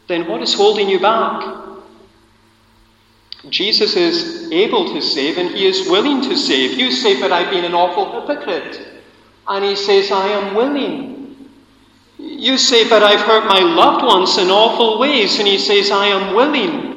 then 0.08 0.26
what 0.26 0.40
is 0.40 0.54
holding 0.54 0.88
you 0.88 1.00
back? 1.00 1.75
Jesus 3.50 3.96
is 3.96 4.50
able 4.50 4.92
to 4.92 5.00
save 5.00 5.38
and 5.38 5.50
he 5.50 5.66
is 5.66 5.88
willing 5.88 6.22
to 6.22 6.36
save. 6.36 6.78
You 6.78 6.90
say, 6.90 7.20
but 7.20 7.32
I've 7.32 7.50
been 7.50 7.64
an 7.64 7.74
awful 7.74 8.20
hypocrite. 8.20 8.80
And 9.48 9.64
he 9.64 9.76
says, 9.76 10.10
I 10.10 10.28
am 10.28 10.54
willing. 10.54 11.48
You 12.18 12.58
say, 12.58 12.88
but 12.88 13.02
I've 13.02 13.20
hurt 13.20 13.46
my 13.46 13.60
loved 13.60 14.04
ones 14.04 14.38
in 14.38 14.48
awful 14.48 14.98
ways. 14.98 15.38
And 15.38 15.46
he 15.46 15.58
says, 15.58 15.90
I 15.90 16.06
am 16.06 16.34
willing. 16.34 16.96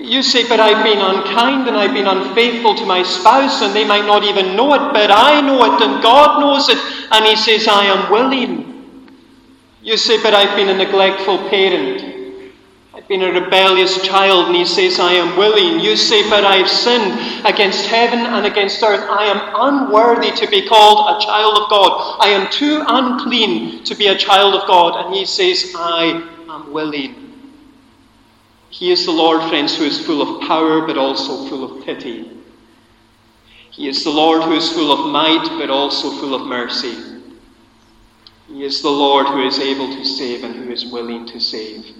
You 0.00 0.22
say, 0.22 0.48
but 0.48 0.60
I've 0.60 0.82
been 0.82 0.98
unkind 0.98 1.68
and 1.68 1.76
I've 1.76 1.92
been 1.92 2.06
unfaithful 2.06 2.74
to 2.76 2.86
my 2.86 3.02
spouse, 3.02 3.60
and 3.60 3.74
they 3.74 3.86
might 3.86 4.06
not 4.06 4.24
even 4.24 4.56
know 4.56 4.72
it, 4.72 4.92
but 4.94 5.10
I 5.10 5.42
know 5.42 5.62
it 5.64 5.82
and 5.82 6.02
God 6.02 6.40
knows 6.40 6.70
it. 6.70 6.78
And 7.12 7.26
He 7.26 7.36
says, 7.36 7.68
I 7.68 7.84
am 7.84 8.10
willing. 8.10 9.06
You 9.82 9.98
say, 9.98 10.22
but 10.22 10.32
I've 10.32 10.56
been 10.56 10.70
a 10.70 10.74
neglectful 10.74 11.50
parent. 11.50 12.09
Been 13.10 13.22
a 13.22 13.32
rebellious 13.32 14.00
child, 14.02 14.46
and 14.46 14.54
He 14.54 14.64
says, 14.64 15.00
I 15.00 15.14
am 15.14 15.36
willing. 15.36 15.80
You 15.80 15.96
say, 15.96 16.30
but 16.30 16.44
I've 16.44 16.68
sinned 16.68 17.44
against 17.44 17.86
heaven 17.86 18.20
and 18.20 18.46
against 18.46 18.80
earth. 18.84 19.04
I 19.10 19.24
am 19.24 19.50
unworthy 19.52 20.30
to 20.30 20.46
be 20.48 20.68
called 20.68 21.16
a 21.16 21.26
child 21.26 21.58
of 21.58 21.68
God. 21.68 22.18
I 22.20 22.28
am 22.28 22.48
too 22.52 22.84
unclean 22.86 23.82
to 23.82 23.96
be 23.96 24.06
a 24.06 24.16
child 24.16 24.54
of 24.54 24.68
God. 24.68 25.04
And 25.04 25.12
He 25.12 25.26
says, 25.26 25.74
I 25.76 26.22
am 26.48 26.72
willing. 26.72 27.32
He 28.68 28.92
is 28.92 29.04
the 29.04 29.10
Lord, 29.10 29.42
friends, 29.50 29.76
who 29.76 29.86
is 29.86 30.06
full 30.06 30.22
of 30.22 30.46
power 30.46 30.86
but 30.86 30.96
also 30.96 31.48
full 31.48 31.64
of 31.64 31.84
pity. 31.84 32.30
He 33.72 33.88
is 33.88 34.04
the 34.04 34.10
Lord 34.10 34.44
who 34.44 34.54
is 34.54 34.70
full 34.70 34.92
of 34.92 35.10
might 35.10 35.48
but 35.58 35.68
also 35.68 36.12
full 36.20 36.32
of 36.32 36.46
mercy. 36.46 36.94
He 38.46 38.62
is 38.62 38.82
the 38.82 38.88
Lord 38.88 39.26
who 39.26 39.44
is 39.44 39.58
able 39.58 39.88
to 39.96 40.04
save 40.04 40.44
and 40.44 40.54
who 40.54 40.70
is 40.70 40.86
willing 40.86 41.26
to 41.26 41.40
save. 41.40 41.96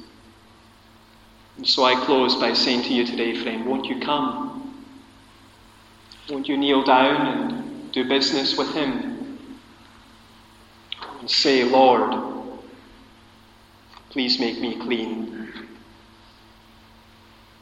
So 1.62 1.84
I 1.84 1.94
close 2.04 2.36
by 2.36 2.54
saying 2.54 2.82
to 2.84 2.94
you 2.94 3.04
today, 3.04 3.34
friend, 3.34 3.66
won't 3.66 3.86
you 3.86 4.00
come? 4.00 4.84
Won't 6.28 6.48
you 6.48 6.56
kneel 6.56 6.82
down 6.82 7.26
and 7.26 7.92
do 7.92 8.08
business 8.08 8.56
with 8.56 8.72
Him? 8.72 9.38
And 11.20 11.30
say, 11.30 11.64
Lord, 11.64 12.14
please 14.10 14.38
make 14.40 14.60
me 14.60 14.76
clean 14.76 15.40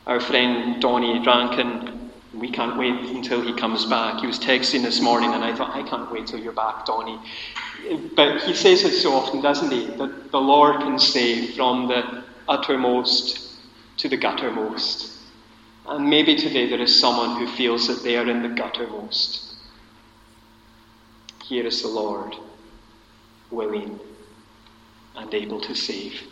our 0.09 0.21
friend 0.21 0.81
Donnie 0.81 1.23
Rankin, 1.25 2.11
we 2.33 2.51
can't 2.51 2.79
wait 2.79 2.95
until 3.11 3.43
he 3.43 3.53
comes 3.53 3.85
back. 3.85 4.21
He 4.21 4.27
was 4.27 4.39
texting 4.39 4.83
this 4.83 5.03
morning, 5.03 5.35
and 5.35 5.45
I 5.45 5.55
thought, 5.55 5.77
I 5.77 5.83
can't 5.83 6.11
wait 6.11 6.27
till 6.27 6.41
you're 6.41 6.55
back, 6.55 6.87
Donnie. 6.87 7.19
But 8.17 8.43
he 8.43 8.55
says 8.55 8.85
it 8.85 8.93
so 8.93 9.13
often, 9.13 9.43
doesn't 9.43 9.71
he? 9.71 9.85
That 9.97 10.33
the 10.33 10.41
Lord 10.41 10.81
can 10.81 10.99
save 10.99 11.55
from 11.55 11.89
the 11.89 12.25
uttermost 12.49 13.48
to 13.99 14.09
the 14.09 14.19
guttermost. 14.19 15.17
And 15.87 16.09
maybe 16.09 16.37
today 16.37 16.69
there 16.69 16.81
is 16.81 16.99
someone 16.99 17.39
who 17.39 17.47
feels 17.47 17.87
that 17.89 18.03
they 18.03 18.17
are 18.17 18.29
in 18.29 18.43
the 18.43 18.49
guttermost. 18.49 19.55
Here 21.45 21.67
is 21.67 21.83
the 21.83 21.89
Lord, 21.89 22.35
willing 23.51 23.99
and 25.17 25.33
able 25.35 25.61
to 25.63 25.75
save. 25.75 26.23